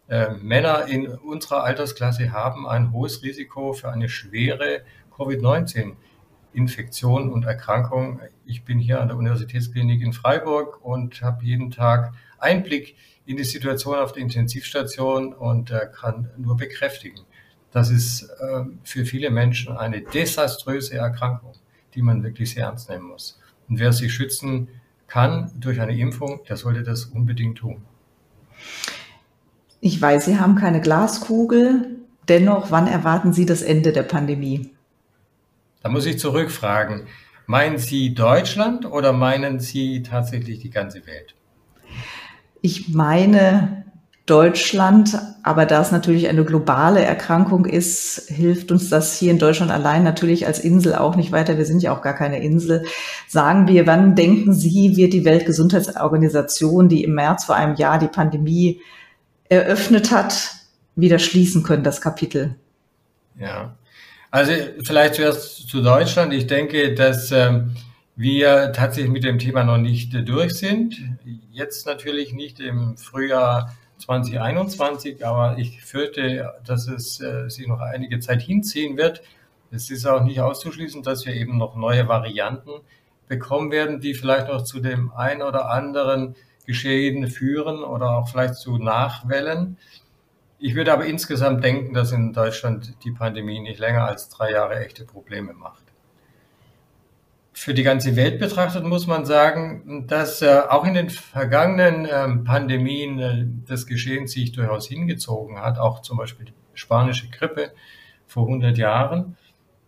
Äh, 0.07 0.35
Männer 0.35 0.85
in 0.85 1.07
unserer 1.07 1.63
Altersklasse 1.63 2.31
haben 2.31 2.67
ein 2.67 2.91
hohes 2.91 3.23
Risiko 3.23 3.73
für 3.73 3.91
eine 3.91 4.09
schwere 4.09 4.81
Covid-19-Infektion 5.15 7.31
und 7.31 7.45
Erkrankung. 7.45 8.19
Ich 8.45 8.63
bin 8.63 8.79
hier 8.79 9.01
an 9.01 9.07
der 9.07 9.17
Universitätsklinik 9.17 10.01
in 10.01 10.13
Freiburg 10.13 10.83
und 10.83 11.21
habe 11.21 11.43
jeden 11.43 11.71
Tag 11.71 12.13
Einblick 12.37 12.95
in 13.25 13.37
die 13.37 13.43
Situation 13.43 13.95
auf 13.95 14.13
der 14.13 14.21
Intensivstation 14.21 15.33
und 15.33 15.71
äh, 15.71 15.87
kann 15.91 16.29
nur 16.37 16.57
bekräftigen, 16.57 17.21
das 17.71 17.89
ist 17.89 18.23
äh, 18.23 18.65
für 18.83 19.05
viele 19.05 19.31
Menschen 19.31 19.75
eine 19.75 20.01
desaströse 20.01 20.95
Erkrankung, 20.95 21.53
die 21.93 22.01
man 22.01 22.23
wirklich 22.23 22.53
sehr 22.53 22.65
ernst 22.65 22.89
nehmen 22.89 23.05
muss. 23.05 23.39
Und 23.67 23.79
wer 23.79 23.93
sich 23.93 24.13
schützen 24.13 24.67
kann 25.07 25.51
durch 25.59 25.81
eine 25.81 25.97
Impfung, 25.97 26.41
der 26.47 26.57
sollte 26.57 26.83
das 26.83 27.05
unbedingt 27.05 27.57
tun. 27.59 27.81
Ich 29.81 30.01
weiß, 30.01 30.25
Sie 30.25 30.39
haben 30.39 30.55
keine 30.55 30.81
Glaskugel. 30.81 31.99
Dennoch, 32.27 32.71
wann 32.71 32.87
erwarten 32.87 33.33
Sie 33.33 33.45
das 33.45 33.61
Ende 33.61 33.91
der 33.91 34.03
Pandemie? 34.03 34.71
Da 35.83 35.89
muss 35.89 36.07
ich 36.07 36.17
zurückfragen. 36.17 37.07
Meinen 37.45 37.77
Sie 37.77 38.15
Deutschland 38.15 38.85
oder 38.85 39.13
meinen 39.13 39.59
Sie 39.59 40.01
tatsächlich 40.01 40.59
die 40.59 40.71
ganze 40.71 41.05
Welt? 41.05 41.35
Ich 42.61 42.89
meine 42.89 43.84
Deutschland, 44.25 45.19
aber 45.43 45.67
da 45.67 45.81
es 45.81 45.91
natürlich 45.91 46.27
eine 46.27 46.43
globale 46.43 47.03
Erkrankung 47.03 47.65
ist, 47.65 48.27
hilft 48.27 48.71
uns 48.71 48.89
das 48.89 49.19
hier 49.19 49.29
in 49.29 49.37
Deutschland 49.37 49.71
allein 49.71 50.03
natürlich 50.03 50.47
als 50.47 50.57
Insel 50.59 50.95
auch 50.95 51.15
nicht 51.15 51.31
weiter. 51.31 51.59
Wir 51.59 51.65
sind 51.65 51.83
ja 51.83 51.95
auch 51.95 52.01
gar 52.01 52.15
keine 52.15 52.41
Insel. 52.41 52.85
Sagen 53.27 53.67
wir, 53.67 53.85
wann 53.85 54.15
denken 54.15 54.53
Sie, 54.53 54.97
wird 54.97 55.13
die 55.13 55.25
Weltgesundheitsorganisation, 55.25 56.89
die 56.89 57.03
im 57.03 57.13
März 57.13 57.45
vor 57.45 57.55
einem 57.55 57.75
Jahr 57.75 57.99
die 57.99 58.07
Pandemie 58.07 58.81
eröffnet 59.47 60.09
hat, 60.09 60.55
wieder 60.95 61.19
schließen 61.19 61.61
können, 61.61 61.83
das 61.83 62.01
Kapitel? 62.01 62.55
Ja, 63.39 63.75
also 64.31 64.51
vielleicht 64.83 65.15
zuerst 65.15 65.69
zu 65.69 65.83
Deutschland. 65.83 66.33
Ich 66.33 66.47
denke, 66.47 66.95
dass 66.95 67.31
ähm, 67.31 67.75
wir 68.15 68.71
tatsächlich 68.71 69.11
mit 69.11 69.23
dem 69.23 69.37
Thema 69.37 69.63
noch 69.63 69.77
nicht 69.77 70.15
durch 70.27 70.55
sind. 70.55 70.95
Jetzt 71.51 71.85
natürlich 71.85 72.33
nicht 72.33 72.59
im 72.59 72.97
Frühjahr 72.97 73.75
2021, 73.99 75.25
aber 75.25 75.57
ich 75.57 75.83
fürchte, 75.83 76.53
dass 76.65 76.87
es 76.87 77.21
äh, 77.21 77.49
sich 77.49 77.67
noch 77.67 77.79
einige 77.79 78.19
Zeit 78.19 78.41
hinziehen 78.41 78.97
wird. 78.97 79.21
Es 79.71 79.89
ist 79.89 80.05
auch 80.05 80.23
nicht 80.23 80.41
auszuschließen, 80.41 81.03
dass 81.03 81.25
wir 81.25 81.33
eben 81.33 81.57
noch 81.57 81.75
neue 81.75 82.07
Varianten 82.07 82.81
bekommen 83.27 83.71
werden, 83.71 83.99
die 83.99 84.13
vielleicht 84.13 84.47
noch 84.47 84.63
zu 84.63 84.79
dem 84.79 85.11
ein 85.13 85.41
oder 85.41 85.69
anderen 85.69 86.35
Geschehen 86.65 87.27
führen 87.27 87.83
oder 87.83 88.17
auch 88.17 88.29
vielleicht 88.29 88.55
zu 88.55 88.77
Nachwellen. 88.77 89.77
Ich 90.59 90.75
würde 90.75 90.93
aber 90.93 91.05
insgesamt 91.05 91.63
denken, 91.63 91.93
dass 91.93 92.11
in 92.11 92.33
Deutschland 92.33 92.95
die 93.03 93.11
Pandemie 93.11 93.59
nicht 93.59 93.79
länger 93.79 94.05
als 94.05 94.29
drei 94.29 94.51
Jahre 94.51 94.79
echte 94.79 95.05
Probleme 95.05 95.53
macht 95.53 95.84
für 97.57 97.73
die 97.73 97.83
ganze 97.83 98.17
Welt 98.17 98.37
betrachtet 98.37 98.83
muss 98.83 99.07
man 99.07 99.25
sagen, 99.25 100.05
dass 100.07 100.41
äh, 100.41 100.59
auch 100.69 100.83
in 100.83 100.93
den 100.93 101.09
vergangenen 101.09 102.05
ähm, 102.11 102.43
Pandemien 102.43 103.19
äh, 103.19 103.45
das 103.65 103.87
Geschehen 103.87 104.27
sich 104.27 104.51
durchaus 104.51 104.87
hingezogen 104.87 105.57
hat, 105.61 105.79
auch 105.79 106.01
zum 106.01 106.17
Beispiel 106.17 106.47
die 106.47 106.53
spanische 106.73 107.29
Grippe 107.29 107.71
vor 108.27 108.45
100 108.47 108.77
Jahren. 108.77 109.37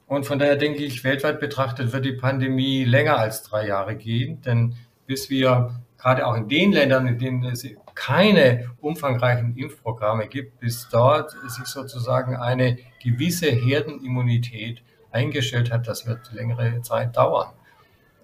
Und 0.08 0.26
von 0.26 0.40
daher 0.40 0.56
denke 0.56 0.82
ich, 0.82 1.04
weltweit 1.04 1.42
betrachtet 1.42 1.92
wird 1.92 2.06
die 2.06 2.14
Pandemie 2.14 2.86
länger 2.86 3.18
als 3.18 3.44
drei 3.44 3.68
Jahre 3.68 3.98
gehen, 3.98 4.42
denn 4.42 4.76
bis 5.06 5.30
wir 5.30 5.82
gerade 5.98 6.26
auch 6.26 6.36
in 6.36 6.48
den 6.48 6.72
Ländern, 6.72 7.06
in 7.06 7.20
denen 7.20 7.44
es 7.44 7.68
keine 7.96 8.72
umfangreichen 8.80 9.58
Impfprogramme 9.58 10.28
gibt, 10.28 10.62
bis 10.62 10.88
dort 10.90 11.32
sich 11.32 11.66
sozusagen 11.66 12.38
eine 12.38 12.78
gewisse 13.04 13.48
Herdenimmunität 13.48 14.82
eingestellt 15.12 15.70
hat, 15.70 15.86
das 15.86 16.08
wird 16.08 16.32
längere 16.32 16.82
Zeit 16.82 17.18
dauern. 17.18 17.57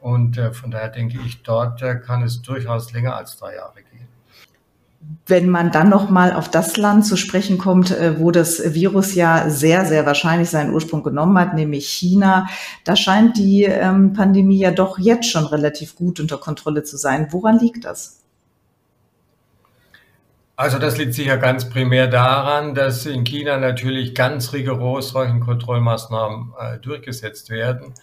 Und 0.03 0.37
äh, 0.37 0.51
von 0.51 0.69
daher 0.69 0.89
denke 0.89 1.17
ich, 1.25 1.43
dort 1.43 1.81
äh, 1.81 1.95
kann 1.95 2.23
es 2.23 2.41
durchaus 2.41 2.91
länger 2.91 3.15
als 3.15 3.37
drei 3.37 3.55
Jahre 3.55 3.75
gehen. 3.75 4.05
Wenn 5.27 5.47
man 5.47 5.71
dann 5.71 5.87
noch 5.87 6.09
mal 6.09 6.33
auf 6.33 6.51
das 6.51 6.75
Land 6.75 7.05
zu 7.05 7.15
sprechen 7.15 7.57
kommt, 7.57 7.91
äh, 7.91 8.19
wo 8.19 8.29
das 8.29 8.73
Virus 8.73 9.15
ja 9.15 9.49
sehr, 9.49 9.85
sehr 9.85 10.05
wahrscheinlich 10.05 10.49
seinen 10.49 10.73
Ursprung 10.73 11.03
genommen 11.03 11.39
hat, 11.39 11.53
nämlich 11.53 11.87
China, 11.87 12.47
da 12.83 12.97
scheint 12.97 13.37
die 13.37 13.63
ähm, 13.63 14.11
Pandemie 14.11 14.57
ja 14.57 14.71
doch 14.71 14.99
jetzt 14.99 15.31
schon 15.31 15.45
relativ 15.45 15.95
gut 15.95 16.19
unter 16.19 16.37
Kontrolle 16.37 16.83
zu 16.83 16.97
sein. 16.97 17.29
Woran 17.31 17.59
liegt 17.59 17.85
das? 17.85 18.19
Also 20.57 20.79
das 20.79 20.97
liegt 20.97 21.13
sicher 21.13 21.37
ganz 21.37 21.69
primär 21.69 22.07
daran, 22.07 22.75
dass 22.75 23.05
in 23.05 23.23
China 23.23 23.57
natürlich 23.57 24.13
ganz 24.15 24.51
rigoros 24.51 25.11
solchen 25.11 25.39
Kontrollmaßnahmen 25.39 26.53
durchgesetzt 26.81 27.49
werden. 27.49 27.93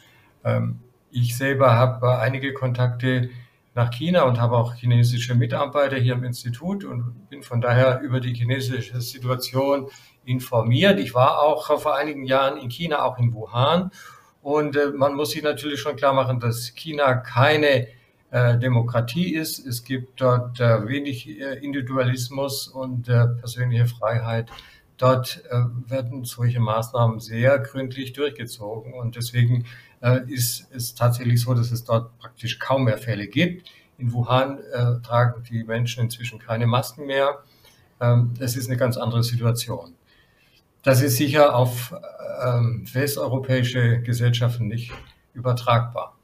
Ich 1.11 1.37
selber 1.37 1.73
habe 1.73 2.19
einige 2.19 2.53
Kontakte 2.53 3.31
nach 3.75 3.91
China 3.91 4.23
und 4.25 4.41
habe 4.41 4.57
auch 4.57 4.75
chinesische 4.75 5.35
Mitarbeiter 5.35 5.97
hier 5.97 6.15
im 6.15 6.25
Institut 6.25 6.85
und 6.85 7.29
bin 7.29 7.43
von 7.43 7.61
daher 7.61 8.01
über 8.01 8.21
die 8.21 8.35
chinesische 8.35 9.01
Situation 9.01 9.89
informiert. 10.25 10.99
Ich 10.99 11.15
war 11.15 11.43
auch 11.43 11.81
vor 11.81 11.97
einigen 11.97 12.25
Jahren 12.25 12.59
in 12.59 12.69
China, 12.69 13.05
auch 13.05 13.19
in 13.19 13.33
Wuhan. 13.33 13.91
Und 14.43 14.77
äh, 14.77 14.91
man 14.95 15.15
muss 15.15 15.31
sich 15.31 15.43
natürlich 15.43 15.81
schon 15.81 15.97
klar 15.97 16.15
machen, 16.15 16.41
dass 16.41 16.75
China 16.75 17.15
keine 17.15 17.89
äh, 18.31 18.59
Demokratie 18.59 19.35
ist. 19.35 19.65
Es 19.67 19.85
gibt 19.85 20.21
dort 20.21 20.61
äh, 20.61 20.87
wenig 20.87 21.29
äh, 21.29 21.59
Individualismus 21.59 22.69
und 22.69 23.09
äh, 23.09 23.27
persönliche 23.27 23.87
Freiheit. 23.87 24.51
Dort 24.97 25.43
äh, 25.51 25.91
werden 25.91 26.25
solche 26.25 26.61
Maßnahmen 26.61 27.21
sehr 27.21 27.59
gründlich 27.59 28.13
durchgezogen. 28.13 28.95
Und 28.95 29.17
deswegen 29.17 29.63
äh, 29.63 29.65
ist 30.29 30.67
es 30.73 30.95
tatsächlich 30.95 31.43
so, 31.43 31.53
dass 31.53 31.71
es 31.73 31.85
dort 31.85 32.17
praktisch 32.19 32.59
kaum 32.59 32.85
mehr 32.85 32.97
Fälle 32.97 33.27
gibt. 33.27 33.69
In 33.99 34.13
Wuhan 34.15 34.59
äh, 34.73 35.01
tragen 35.03 35.43
die 35.43 35.63
Menschen 35.63 36.05
inzwischen 36.05 36.39
keine 36.39 36.67
Masken 36.67 37.07
mehr. 37.07 37.43
Ähm, 38.01 38.33
das 38.39 38.57
ist 38.57 38.69
eine 38.69 38.79
ganz 38.79 38.97
andere 38.97 39.23
Situation. 39.23 39.95
Das 40.83 41.03
ist 41.03 41.19
sicher 41.19 41.55
auf 41.55 41.95
ähm, 42.43 42.87
westeuropäische 42.91 44.01
Gesellschaften 44.01 44.69
nicht 44.69 44.93
übertragbar. 45.35 46.17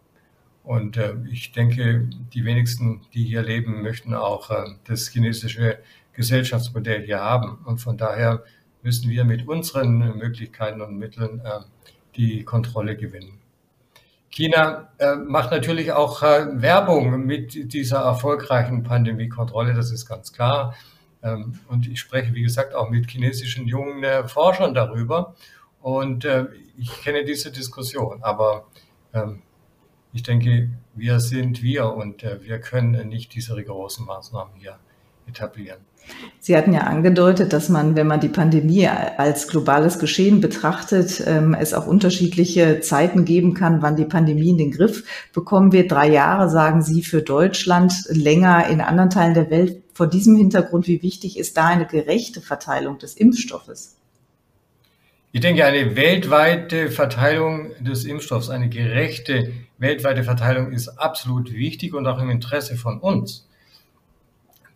Und 0.64 0.96
äh, 0.96 1.14
ich 1.30 1.52
denke, 1.52 2.08
die 2.32 2.44
wenigsten, 2.44 3.02
die 3.12 3.24
hier 3.24 3.42
leben, 3.42 3.82
möchten 3.82 4.14
auch 4.14 4.50
äh, 4.50 4.64
das 4.84 5.08
chinesische 5.08 5.78
Gesellschaftsmodell 6.14 7.04
hier 7.04 7.20
haben. 7.20 7.58
Und 7.66 7.78
von 7.78 7.98
daher 7.98 8.42
müssen 8.82 9.10
wir 9.10 9.24
mit 9.24 9.46
unseren 9.46 9.98
Möglichkeiten 10.16 10.80
und 10.80 10.96
Mitteln 10.96 11.40
äh, 11.44 11.60
die 12.16 12.42
Kontrolle 12.44 12.96
gewinnen. 12.96 13.38
China 14.36 14.90
äh, 14.98 15.14
macht 15.14 15.50
natürlich 15.50 15.92
auch 15.92 16.22
äh, 16.22 16.60
Werbung 16.60 17.24
mit 17.24 17.72
dieser 17.72 18.00
erfolgreichen 18.00 18.82
Pandemiekontrolle, 18.82 19.72
das 19.72 19.90
ist 19.90 20.04
ganz 20.04 20.30
klar. 20.30 20.74
Ähm, 21.22 21.58
und 21.68 21.88
ich 21.88 22.00
spreche, 22.00 22.34
wie 22.34 22.42
gesagt, 22.42 22.74
auch 22.74 22.90
mit 22.90 23.10
chinesischen 23.10 23.66
jungen 23.66 24.04
äh, 24.04 24.28
Forschern 24.28 24.74
darüber. 24.74 25.34
Und 25.80 26.26
äh, 26.26 26.48
ich 26.76 27.00
kenne 27.00 27.24
diese 27.24 27.50
Diskussion, 27.50 28.22
aber 28.22 28.66
ähm, 29.14 29.40
ich 30.12 30.22
denke, 30.22 30.68
wir 30.94 31.18
sind 31.18 31.62
wir 31.62 31.94
und 31.94 32.22
äh, 32.22 32.42
wir 32.42 32.60
können 32.60 33.08
nicht 33.08 33.34
diese 33.34 33.56
rigorosen 33.56 34.04
Maßnahmen 34.04 34.54
hier 34.56 34.78
etablieren. 35.26 35.78
Sie 36.38 36.56
hatten 36.56 36.72
ja 36.72 36.82
angedeutet, 36.82 37.52
dass 37.52 37.68
man, 37.68 37.96
wenn 37.96 38.06
man 38.06 38.20
die 38.20 38.28
Pandemie 38.28 38.86
als 38.86 39.48
globales 39.48 39.98
Geschehen 39.98 40.40
betrachtet, 40.40 41.22
ähm, 41.26 41.54
es 41.54 41.74
auch 41.74 41.86
unterschiedliche 41.86 42.80
Zeiten 42.80 43.24
geben 43.24 43.54
kann, 43.54 43.82
wann 43.82 43.96
die 43.96 44.04
Pandemie 44.04 44.50
in 44.50 44.58
den 44.58 44.70
Griff 44.70 45.04
bekommen 45.32 45.72
wird. 45.72 45.90
Drei 45.90 46.08
Jahre, 46.08 46.48
sagen 46.48 46.82
Sie, 46.82 47.02
für 47.02 47.22
Deutschland, 47.22 47.92
länger 48.08 48.68
in 48.68 48.80
anderen 48.80 49.10
Teilen 49.10 49.34
der 49.34 49.50
Welt. 49.50 49.82
Vor 49.94 50.06
diesem 50.06 50.36
Hintergrund, 50.36 50.86
wie 50.86 51.02
wichtig 51.02 51.38
ist 51.38 51.56
da 51.56 51.66
eine 51.66 51.86
gerechte 51.86 52.40
Verteilung 52.40 52.98
des 52.98 53.14
Impfstoffes? 53.14 53.96
Ich 55.32 55.40
denke, 55.40 55.64
eine 55.64 55.96
weltweite 55.96 56.90
Verteilung 56.90 57.72
des 57.80 58.04
Impfstoffs, 58.04 58.48
eine 58.48 58.68
gerechte 58.68 59.52
weltweite 59.78 60.24
Verteilung 60.24 60.72
ist 60.72 60.88
absolut 60.88 61.52
wichtig 61.52 61.94
und 61.94 62.06
auch 62.06 62.18
im 62.20 62.30
Interesse 62.30 62.76
von 62.76 63.00
uns. 63.00 63.45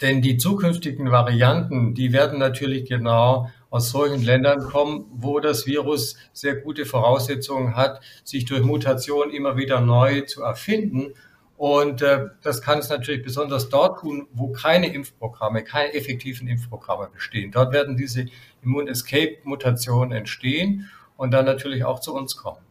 Denn 0.01 0.23
die 0.23 0.39
zukünftigen 0.39 1.11
Varianten, 1.11 1.95
die 1.95 2.13
werden 2.13 2.39
natürlich 2.39 2.89
genau 2.89 3.51
aus 3.69 3.91
solchen 3.91 4.23
Ländern 4.23 4.61
kommen, 4.61 5.07
wo 5.13 5.41
das 5.41 5.67
Virus 5.67 6.17
sehr 6.33 6.57
gute 6.57 6.87
Voraussetzungen 6.87 7.77
hat, 7.77 8.01
sich 8.25 8.45
durch 8.45 8.63
Mutation 8.63 9.31
immer 9.31 9.57
wieder 9.57 9.81
neu 9.81 10.23
zu 10.23 10.43
erfinden. 10.43 11.15
Und 11.57 12.01
äh, 12.01 12.29
das 12.43 12.63
kann 12.63 12.79
es 12.79 12.89
natürlich 12.89 13.23
besonders 13.23 13.69
dort 13.69 14.01
tun, 14.01 14.27
wo 14.33 14.51
keine 14.51 14.93
Impfprogramme, 14.93 15.63
keine 15.63 15.93
effektiven 15.93 16.49
Impfprogramme 16.49 17.11
bestehen. 17.13 17.53
Dort 17.53 17.73
werden 17.73 17.97
diese 17.97 18.27
Immun-Escape-Mutationen 18.63 20.13
entstehen 20.13 20.89
und 21.19 21.33
dann 21.33 21.45
natürlich 21.45 21.85
auch 21.85 22.01
zu 22.01 22.15
uns 22.15 22.37
kommen. 22.37 22.65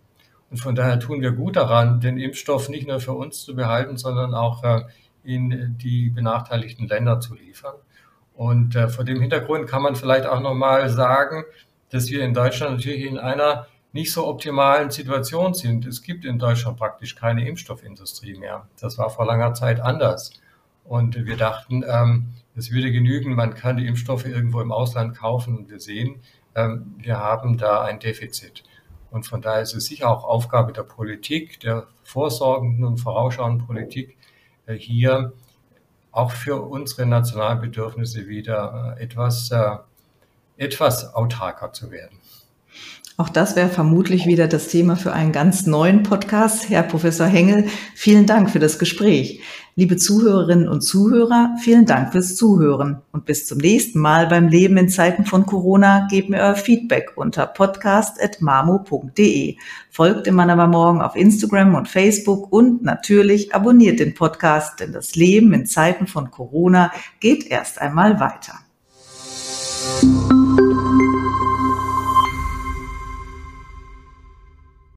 Und 0.49 0.57
von 0.57 0.73
daher 0.73 0.99
tun 0.99 1.21
wir 1.21 1.31
gut 1.31 1.55
daran, 1.55 2.01
den 2.01 2.17
Impfstoff 2.17 2.67
nicht 2.67 2.87
nur 2.87 2.99
für 2.99 3.13
uns 3.13 3.43
zu 3.43 3.55
behalten, 3.55 3.97
sondern 3.97 4.33
auch 4.33 4.63
äh, 4.63 4.81
in 5.23 5.77
die 5.77 6.09
benachteiligten 6.09 6.87
Länder 6.87 7.19
zu 7.19 7.35
liefern. 7.35 7.75
Und 8.33 8.75
äh, 8.75 8.87
vor 8.87 9.03
dem 9.03 9.19
Hintergrund 9.19 9.67
kann 9.67 9.81
man 9.81 9.95
vielleicht 9.95 10.25
auch 10.25 10.39
nochmal 10.39 10.89
sagen, 10.89 11.43
dass 11.89 12.09
wir 12.09 12.23
in 12.23 12.33
Deutschland 12.33 12.77
natürlich 12.77 13.05
in 13.05 13.17
einer 13.17 13.67
nicht 13.91 14.13
so 14.13 14.27
optimalen 14.27 14.91
Situation 14.91 15.53
sind. 15.53 15.85
Es 15.85 16.03
gibt 16.03 16.23
in 16.23 16.37
Deutschland 16.37 16.77
praktisch 16.77 17.15
keine 17.15 17.47
Impfstoffindustrie 17.47 18.37
mehr. 18.37 18.67
Das 18.79 18.97
war 18.97 19.09
vor 19.09 19.25
langer 19.25 19.53
Zeit 19.53 19.79
anders. 19.79 20.31
Und 20.83 21.25
wir 21.25 21.37
dachten, 21.37 21.83
ähm, 21.87 22.29
es 22.55 22.71
würde 22.71 22.91
genügen, 22.91 23.35
man 23.35 23.55
kann 23.55 23.77
die 23.77 23.87
Impfstoffe 23.87 24.25
irgendwo 24.25 24.61
im 24.61 24.71
Ausland 24.71 25.17
kaufen 25.17 25.57
und 25.57 25.69
wir 25.69 25.79
sehen, 25.79 26.21
ähm, 26.55 26.95
wir 26.97 27.17
haben 27.17 27.57
da 27.57 27.83
ein 27.83 27.99
Defizit. 27.99 28.63
Und 29.11 29.25
von 29.25 29.41
daher 29.41 29.61
ist 29.61 29.73
es 29.73 29.85
sicher 29.85 30.09
auch 30.09 30.23
Aufgabe 30.23 30.71
der 30.71 30.83
Politik, 30.83 31.59
der 31.61 31.87
vorsorgenden 32.03 32.85
und 32.85 32.97
vorausschauenden 32.97 33.65
Politik, 33.65 34.17
hier 34.73 35.33
auch 36.11 36.31
für 36.31 36.61
unsere 36.61 37.05
nationalen 37.05 37.61
Bedürfnisse 37.61 38.27
wieder 38.27 38.95
äh, 38.97 39.03
etwas, 39.03 39.51
äh, 39.51 39.77
etwas 40.57 41.13
autarker 41.13 41.71
zu 41.73 41.91
werden. 41.91 42.17
Auch 43.19 43.27
das 43.27 43.57
wäre 43.57 43.67
vermutlich 43.67 44.27
wieder 44.27 44.47
das 44.47 44.69
Thema 44.69 44.95
für 44.95 45.11
einen 45.11 45.33
ganz 45.33 45.65
neuen 45.65 46.03
Podcast. 46.03 46.69
Herr 46.69 46.83
Professor 46.83 47.27
Hengel, 47.27 47.65
vielen 47.93 48.25
Dank 48.25 48.49
für 48.49 48.59
das 48.59 48.79
Gespräch. 48.79 49.41
Liebe 49.75 49.97
Zuhörerinnen 49.97 50.69
und 50.69 50.79
Zuhörer, 50.79 51.53
vielen 51.61 51.85
Dank 51.85 52.13
fürs 52.13 52.37
Zuhören. 52.37 53.01
Und 53.11 53.25
bis 53.25 53.45
zum 53.45 53.57
nächsten 53.57 53.99
Mal 53.99 54.27
beim 54.27 54.47
Leben 54.47 54.77
in 54.77 54.87
Zeiten 54.87 55.25
von 55.25 55.45
Corona 55.45 56.07
gebt 56.09 56.29
mir 56.29 56.37
euer 56.37 56.55
Feedback 56.55 57.11
unter 57.17 57.45
podcast.mamo.de. 57.45 59.57
Folgt 59.89 60.25
dem 60.25 60.35
Mann 60.35 60.49
aber 60.49 60.67
morgen 60.67 61.01
auf 61.01 61.17
Instagram 61.17 61.75
und 61.75 61.89
Facebook 61.89 62.53
und 62.53 62.83
natürlich 62.83 63.53
abonniert 63.53 63.99
den 63.99 64.13
Podcast, 64.13 64.79
denn 64.79 64.93
das 64.93 65.15
Leben 65.15 65.51
in 65.51 65.65
Zeiten 65.65 66.07
von 66.07 66.31
Corona 66.31 66.93
geht 67.19 67.47
erst 67.47 67.81
einmal 67.81 68.21
weiter. 68.21 68.53